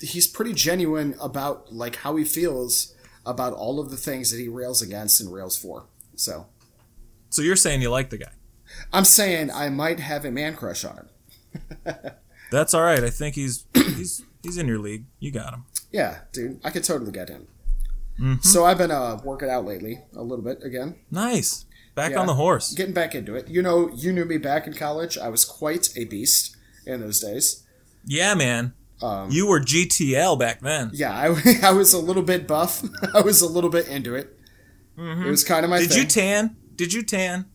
[0.02, 2.94] He's pretty genuine about like how he feels
[3.24, 5.84] about all of the things that he rails against and rails for.
[6.16, 6.46] So
[7.30, 8.32] So you're saying you like the guy?
[8.92, 11.08] I'm saying I might have a man crush on him.
[12.50, 13.02] That's all right.
[13.02, 15.04] I think he's he's he's in your league.
[15.20, 15.64] You got him.
[15.92, 17.46] Yeah, dude, I could totally get him.
[18.20, 18.40] Mm-hmm.
[18.42, 21.64] So I've been uh, working out lately a little bit again, Nice.
[21.94, 22.20] Back Yeah.
[22.20, 22.72] on the horse.
[22.74, 23.48] getting back into it.
[23.48, 25.18] You know, you knew me back in college.
[25.18, 27.64] I was quite a beast in those days.
[28.06, 28.72] Yeah, man.
[29.02, 30.90] Um, you were GTL back then.
[30.94, 32.82] Yeah, I, I was a little bit buff.
[33.14, 34.38] I was a little bit into it.
[34.96, 35.88] It was kind of my Mm-hmm.
[35.88, 36.02] Did thing.
[36.02, 36.56] you tan?
[36.76, 37.46] Did you tan?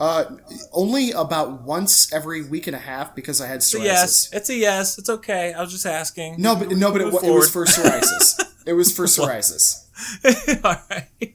[0.00, 0.24] uh,
[0.72, 3.84] only about once every week and a half because I had psoriasis.
[3.84, 4.30] yes.
[4.32, 4.98] It's a yes.
[4.98, 5.52] It's okay.
[5.52, 6.36] I was just asking.
[6.38, 8.40] No, but no, but it, it was for psoriasis.
[8.66, 9.84] it was for psoriasis.
[10.64, 11.34] All right.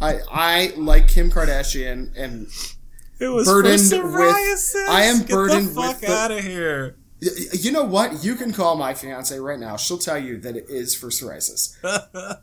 [0.00, 2.46] I I like Kim Kardashian and
[3.20, 4.88] It was Burdened for with- psoriasis.
[4.88, 6.96] I am Get burdened the fuck with the- out of here.
[7.52, 8.24] You know what?
[8.24, 9.76] You can call my fiance right now.
[9.76, 11.76] She'll tell you that it is for psoriasis.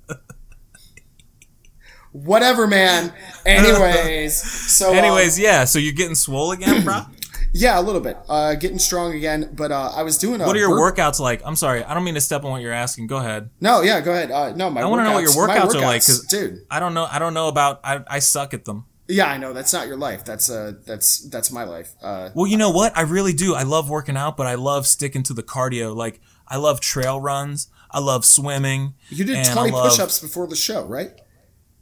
[2.12, 3.14] Whatever, man.
[3.46, 5.64] Anyways, so uh, Anyways, yeah.
[5.64, 7.04] So you're getting swole again, bro.
[7.54, 8.18] yeah, a little bit.
[8.28, 9.50] Uh, getting strong again.
[9.54, 10.42] But uh, I was doing.
[10.42, 11.42] A what are your burp- workouts like?
[11.46, 11.84] I'm sorry.
[11.86, 13.08] I don't mean to step on what you're asking.
[13.08, 13.50] Go ahead.
[13.62, 14.30] No, yeah, go ahead.
[14.30, 14.82] Uh, no, my.
[14.82, 16.66] I wanna know what your my workouts are like, 'cause- dude.
[16.70, 17.08] I don't know.
[17.10, 17.80] I don't know about.
[17.84, 18.86] I, I suck at them.
[19.12, 20.24] Yeah, I know that's not your life.
[20.26, 21.94] That's uh, that's that's my life.
[22.02, 22.98] Uh, Well, you know what?
[22.98, 23.54] I really do.
[23.56, 25.96] I love working out, but I love sticking to the cardio.
[25.96, 27.68] Like I love trail runs.
[27.90, 28.94] I love swimming.
[29.10, 31.12] you did twenty love- push-ups before the show, right?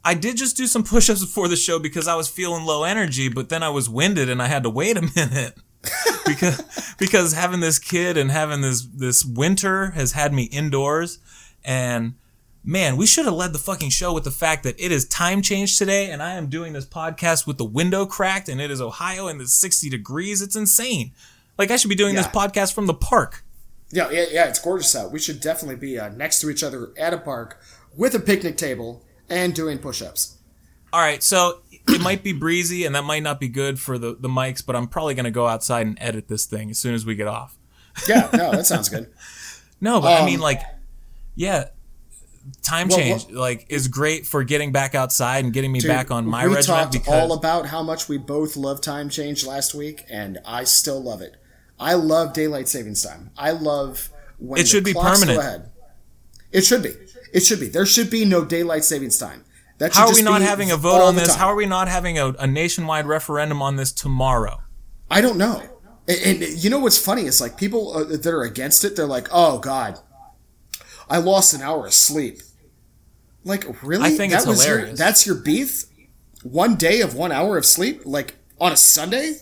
[0.04, 3.28] I did just do some push-ups before the show because I was feeling low energy,
[3.28, 5.54] but then I was winded and I had to wait a minute.
[6.26, 11.18] because because having this kid and having this this winter has had me indoors
[11.64, 12.14] and
[12.62, 15.42] man, we should have led the fucking show with the fact that it is time
[15.42, 18.80] change today and I am doing this podcast with the window cracked and it is
[18.80, 20.42] Ohio and it's 60 degrees.
[20.42, 21.12] It's insane.
[21.58, 23.44] Like I should be doing this podcast from the park.
[23.90, 24.48] Yeah, yeah, yeah.
[24.48, 25.10] It's gorgeous out.
[25.10, 27.60] We should definitely be uh, next to each other at a park
[27.96, 30.36] with a picnic table and doing push-ups.
[30.92, 34.14] All right, so it might be breezy and that might not be good for the,
[34.18, 36.94] the mics, but I'm probably going to go outside and edit this thing as soon
[36.94, 37.56] as we get off.
[38.08, 39.10] Yeah, no, that sounds good.
[39.82, 40.60] No, but I mean, Um, like,
[41.34, 41.68] yeah,
[42.62, 45.88] time Well, change well- like is great for getting back outside and getting me Dude,
[45.88, 49.08] back on my we regiment talked because all about how much we both love time
[49.08, 51.36] change last week, and I still love it.
[51.78, 53.30] I love daylight savings time.
[53.38, 55.38] I love when It should be permanent.
[55.38, 55.70] ahead.
[56.52, 56.92] It should be.
[57.32, 57.68] It should be.
[57.68, 59.44] There should be no daylight savings time.
[59.78, 61.34] That how are we not having a vote on this?
[61.34, 64.60] How are we not having a, a nationwide referendum on this tomorrow?
[65.10, 65.62] I don't know.
[66.06, 68.94] And, and you know what's funny is like people uh, that are against it.
[68.96, 69.98] They're like, "Oh God,
[71.10, 72.40] I lost an hour of sleep."
[73.44, 74.04] Like really?
[74.04, 74.98] I think that it's was your- hilarious.
[74.98, 75.84] that's your beef?
[76.42, 79.34] One day of one hour of sleep, like on a Sunday?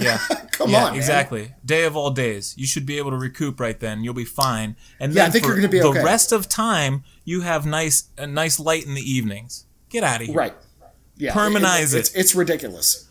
[0.00, 0.18] Yeah.
[0.52, 0.96] Come yeah, on, man.
[0.96, 1.52] exactly.
[1.64, 2.54] Day of all days.
[2.56, 4.02] You should be able to recoup right then.
[4.04, 4.76] You'll be fine.
[5.00, 6.02] And Yeah, I then think for you're gonna be the okay.
[6.02, 9.66] rest of time, you have nice a nice light in the evenings.
[9.90, 10.36] Get out of here.
[10.36, 10.54] Right.
[11.16, 11.32] Yeah.
[11.34, 12.00] Permanize it- it.
[12.00, 13.08] It's, it's ridiculous.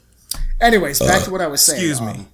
[0.60, 1.78] Anyways, back to what I was saying.
[1.80, 2.08] excuse me.
[2.08, 2.28] Um,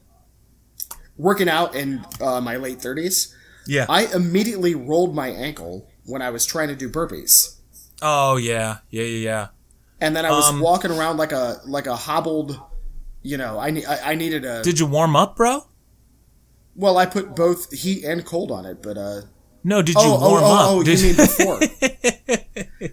[1.17, 3.33] working out in uh, my late 30s,
[3.69, 3.85] Yeah.
[3.87, 7.55] I immediately rolled my ankle when I was trying to do burpees.
[8.01, 8.77] oh yeah.
[8.89, 9.47] Yeah, yeah, yeah.
[10.01, 12.59] And then I was Um, walking around like a like a hobbled,
[13.21, 15.65] you know, I, I, I needed a Did you warm up, bro?
[16.75, 19.21] Well, I put both heat and cold on it, but uh
[19.63, 20.69] No, did you Oh, oh, warm oh, up?
[20.71, 21.59] oh, Did- you mean before?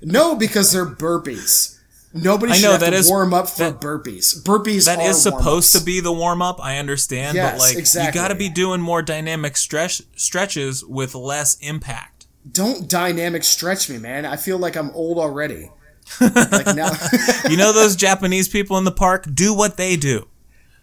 [0.03, 1.76] no, because they're burpees.
[2.17, 4.43] Nobody I should know, have that to is- warm up for that- burpees.
[4.43, 6.59] Burpees That is supposed to be the warm up.
[6.62, 8.07] I understand, Yes, but like exactly.
[8.21, 12.27] you got to be doing more dynamic stretch stretches with less impact.
[12.51, 14.25] Don't dynamic stretch me, man.
[14.25, 15.71] I feel like I'm old already.
[16.21, 16.91] like now,
[17.51, 19.27] You know those Japanese people in the park?
[19.35, 20.29] Do what they do.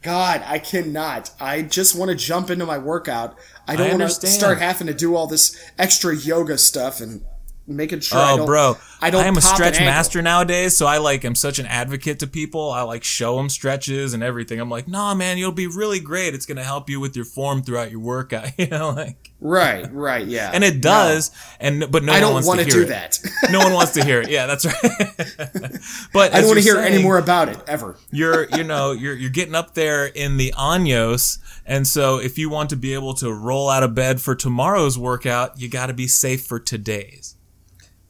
[0.02, 1.32] God, I cannot.
[1.40, 3.38] I just want to jump into my workout.
[3.66, 7.24] I don't want to start having to do all this extra yoga stuff and
[7.68, 8.20] making sure.
[8.20, 9.24] I Oh, don't, bro, I don't.
[9.24, 12.72] I am a stretch master nowadays, so I like am such an advocate to people.
[12.72, 14.60] I like show them stretches and everything.
[14.60, 16.34] I'm like, nah, man, you'll be really great.
[16.34, 18.52] It's gonna help you with your form throughout your workout.
[18.58, 20.52] You know, like, Right, right, yeah.
[20.54, 21.32] and it does.
[21.60, 22.86] And but no I one don't wants want to do it.
[22.88, 23.20] that.
[23.52, 24.30] No one wants to hear it.
[24.30, 24.76] Yeah, that's right.
[26.14, 27.98] but I don't want to hear any more about it ever.
[28.12, 32.50] you're you know you're you're getting up there in the años and so if you
[32.50, 35.94] want to be able to roll out of bed for tomorrow's workout you got to
[35.94, 37.36] be safe for today's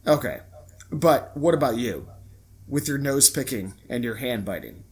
[0.06, 0.40] Okay,
[0.90, 2.08] but what about you,
[2.68, 4.84] with your nose picking and your hand biting?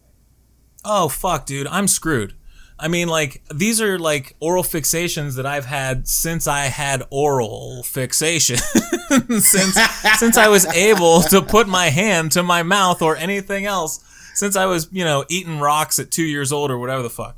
[0.85, 1.67] oh fuck dude.
[1.69, 2.35] I'm screwed.
[2.79, 7.85] I mean like these are like oral fixations that i've had since i had oral
[7.85, 8.57] fixation.
[9.29, 9.75] Since
[10.19, 14.01] since i was able to put my hand to my mouth or anything else.
[14.35, 17.37] Since i was you know eating rocks at two years old or whatever the fuck.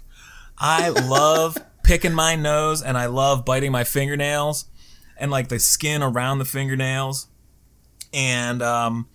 [0.57, 4.67] I love picking my nose and I love biting my fingernails
[5.19, 7.27] and like the skin around the fingernails.
[8.15, 9.09] And um,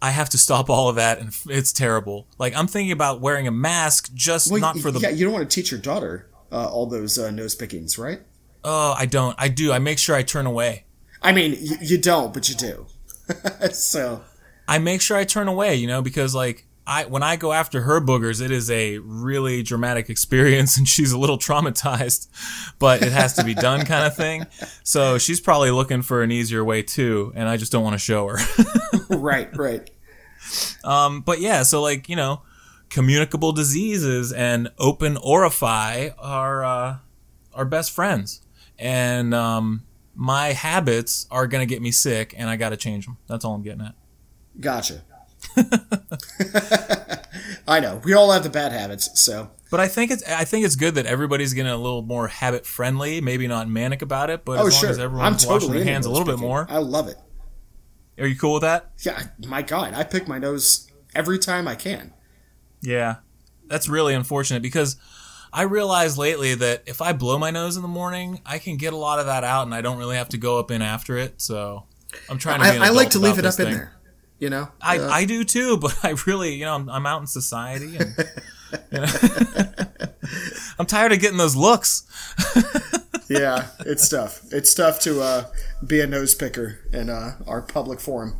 [0.00, 2.28] I have to stop all of that and it's terrible.
[2.38, 5.10] Like I'm thinking about wearing a mask just Well, not for the yeah.
[5.10, 8.20] You don't want to teach your daughter uh, all those uh, nose pickings, right?
[8.62, 9.34] Oh, I don't.
[9.38, 9.72] I do.
[9.72, 10.84] I make sure I turn away.
[11.20, 12.86] I mean, y- you don't, but you do.
[13.72, 14.22] so
[14.68, 17.82] I make sure I turn away, you know, because like I when I go after
[17.82, 22.28] her boogers, it is a really dramatic experience and she's a little traumatized,
[22.78, 24.46] but it has to be done kind of thing.
[24.82, 27.98] So she's probably looking for an easier way too, and I just don't want to
[27.98, 28.38] show her.
[29.10, 29.90] right, right.
[30.84, 32.42] um, but yeah, so like, you know,
[32.90, 36.96] communicable diseases and open orify are uh,
[37.54, 38.40] are best friends.
[38.78, 43.16] And um, my habits are gonna get me sick, and I got to change them.
[43.26, 43.94] That's all I'm getting at.
[44.60, 45.02] Gotcha.
[47.66, 50.64] I know we all have the bad habits, so But I think it's I think
[50.64, 53.20] it's good that everybody's getting a little more habit friendly.
[53.20, 55.84] Maybe not manic about it, but oh as long sure, as I'm everyone's totally their
[55.84, 57.16] hands a little bit more, I love it.
[58.18, 58.92] are you cool with that?
[59.02, 62.12] Yeah, my God, I pick my nose every time I can.
[62.82, 63.16] Yeah,
[63.66, 64.96] that's really unfortunate because
[65.52, 68.92] I realized lately that if I blow my nose in the morning, I can get
[68.92, 71.16] a lot of that out, and I don't really have to go up in after
[71.16, 71.40] it.
[71.40, 71.84] So
[72.28, 72.66] I'm trying to.
[72.66, 73.92] I, I like to leave it up in there.
[74.38, 77.20] You know, I, Uh, I do too, but I really, you know, I'm, I'm out
[77.20, 78.14] in society and
[78.90, 79.06] you know,
[80.78, 82.04] I'm tired of getting those looks.
[83.28, 84.42] yeah, it's tough.
[84.50, 85.44] It's tough to uh,
[85.86, 88.36] be a nose picker in uh, our public forum.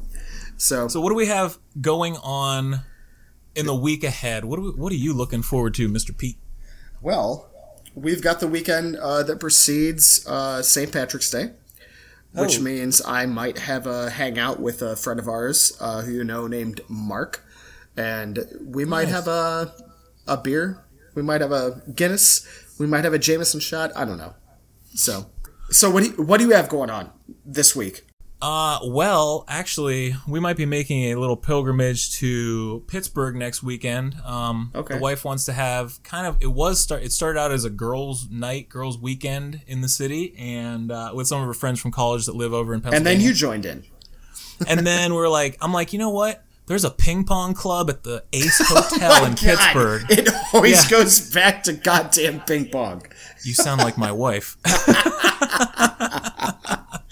[0.57, 2.81] So, So what do we have going on
[3.55, 4.45] in the week ahead?
[4.45, 6.17] What are we, what are you looking forward to, Mr.
[6.17, 6.39] Pete?
[7.03, 7.51] well,
[7.95, 10.91] we've got the weekend uh, that precedes uh, St.
[10.91, 11.51] Patrick's Day,
[12.35, 12.63] which Oh.
[12.63, 16.47] means I might have a hangout with a friend of ours uh, who you know
[16.47, 17.43] named Mark,
[17.97, 19.15] and we might Nice.
[19.15, 19.75] have a
[20.27, 20.79] a beer.
[21.15, 22.47] We might have a Guinness.
[22.79, 23.93] We might have a Jameson shot.
[23.95, 24.35] I don't know.
[24.95, 25.27] So,
[25.71, 27.11] so what do you, what do you have going on
[27.47, 28.04] this week?
[28.47, 34.17] Uh, well, actually, we might be making a little pilgrimage to Pittsburgh next weekend.
[34.23, 34.95] Um, Okay.
[34.97, 36.37] The wife wants to have kind of.
[36.43, 37.03] It was start.
[37.03, 41.27] It started out as a girls' night, girls' weekend in the city, and uh, with
[41.27, 43.11] some of her friends from college that live over in Pennsylvania.
[43.13, 43.83] And then you joined in.
[44.69, 46.45] and then we're like, I'm like, you know what?
[46.67, 50.03] There's a ping pong club at the Ace Hotel in God, Pittsburgh.
[50.11, 50.91] It always Yeah.
[50.91, 53.03] goes back to goddamn ping pong.
[53.43, 54.57] You sound like my wife.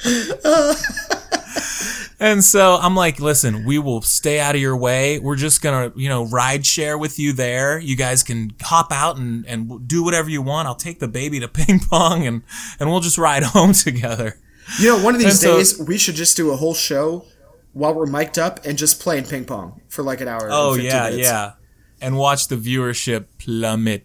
[2.21, 5.19] and so I'm like, listen, we will stay out of your way.
[5.19, 7.79] We're just gonna, you know, ride share with you there.
[7.79, 10.69] You guys can hop out and, and do whatever you want.
[10.69, 12.43] I'll take the baby to ping pong and,
[12.81, 14.39] and we'll just ride home together.
[14.79, 17.25] You know, one of these And so- days we should just do a whole show
[17.73, 20.49] while we're mic'd up and just playing ping pong for like an hour.
[20.51, 21.29] Oh 15 yeah, minutes.
[21.29, 21.53] yeah.
[22.01, 24.05] And watch the viewership plummet.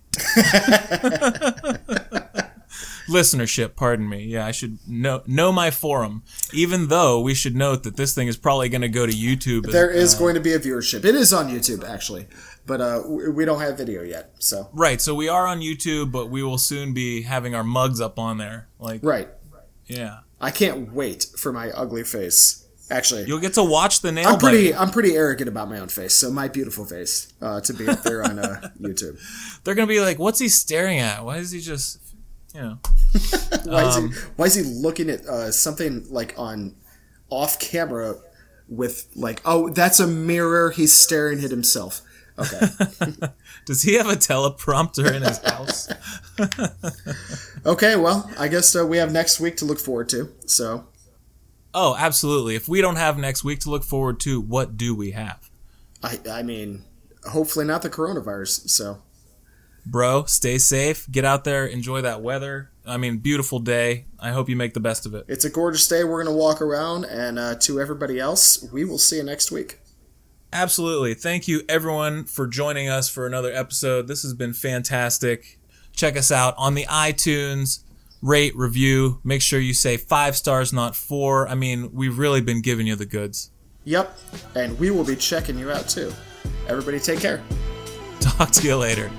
[3.08, 4.24] Listenership, pardon me.
[4.26, 6.24] Yeah, I should know know my forum.
[6.53, 9.68] Even though we should note that this thing is probably going to go to YouTube.
[9.68, 11.05] as- There is uh, going to be a viewership.
[11.05, 12.28] It is on YouTube actually,
[12.66, 14.34] but uh, we don't have video yet.
[14.39, 14.99] So right.
[15.01, 18.38] So we are on YouTube, but we will soon be having our mugs up on
[18.38, 18.68] there.
[18.80, 19.30] Like, right,
[19.86, 22.64] yeah, I can't wait for my ugly face.
[22.89, 24.68] Actually, you'll get to watch the nail I'm pretty.
[24.72, 24.78] biting.
[24.80, 26.14] I'm pretty arrogant about my own face.
[26.16, 29.20] So my beautiful face uh, to be up there on uh, YouTube.
[29.66, 31.26] They're going to be like, "What's he staring at?
[31.26, 31.99] Why is he just,
[32.58, 32.80] you know?"
[33.66, 34.16] Why is Um, he?
[34.36, 36.76] Why is he looking at uh, something like on
[37.30, 38.16] off camera
[38.68, 39.41] with like?
[39.45, 40.72] Oh, that's a mirror.
[40.72, 42.01] He's staring at himself.
[42.39, 42.68] Okay.
[43.66, 45.89] Does he have a teleprompter in his house?
[47.66, 47.95] Okay.
[47.95, 50.32] Well, I guess uh, we have next week to look forward to.
[50.45, 50.88] So
[51.74, 52.55] oh, absolutely.
[52.55, 55.49] If we don't have next week to look forward to, what do we have?
[56.03, 56.20] I.
[56.30, 56.84] I mean,
[57.32, 58.70] hopefully not the coronavirus.
[58.70, 59.01] So
[59.92, 61.10] bro stay safe.
[61.12, 62.72] Get out there enjoy that weather.
[62.86, 64.06] I mean beautiful day.
[64.20, 65.26] I hope you make the best of it.
[65.28, 66.04] It's a gorgeous day.
[66.04, 69.80] We're gonna walk around, and uh, to everybody else, we will see you next week.
[70.54, 71.14] absolutely.
[71.14, 74.08] Thank you everyone for joining us for another episode.
[74.08, 75.60] This has been fantastic.
[75.94, 77.84] Check us out on the iTunes.
[78.22, 79.20] Rate review.
[79.24, 81.48] Make sure you say five stars not four.
[81.48, 83.52] I mean we've really been giving you the goods.
[83.84, 84.18] Yep.
[84.56, 86.12] And we will be checking you out too.
[86.68, 87.42] Everybody, take care.
[88.20, 89.10] talk to you later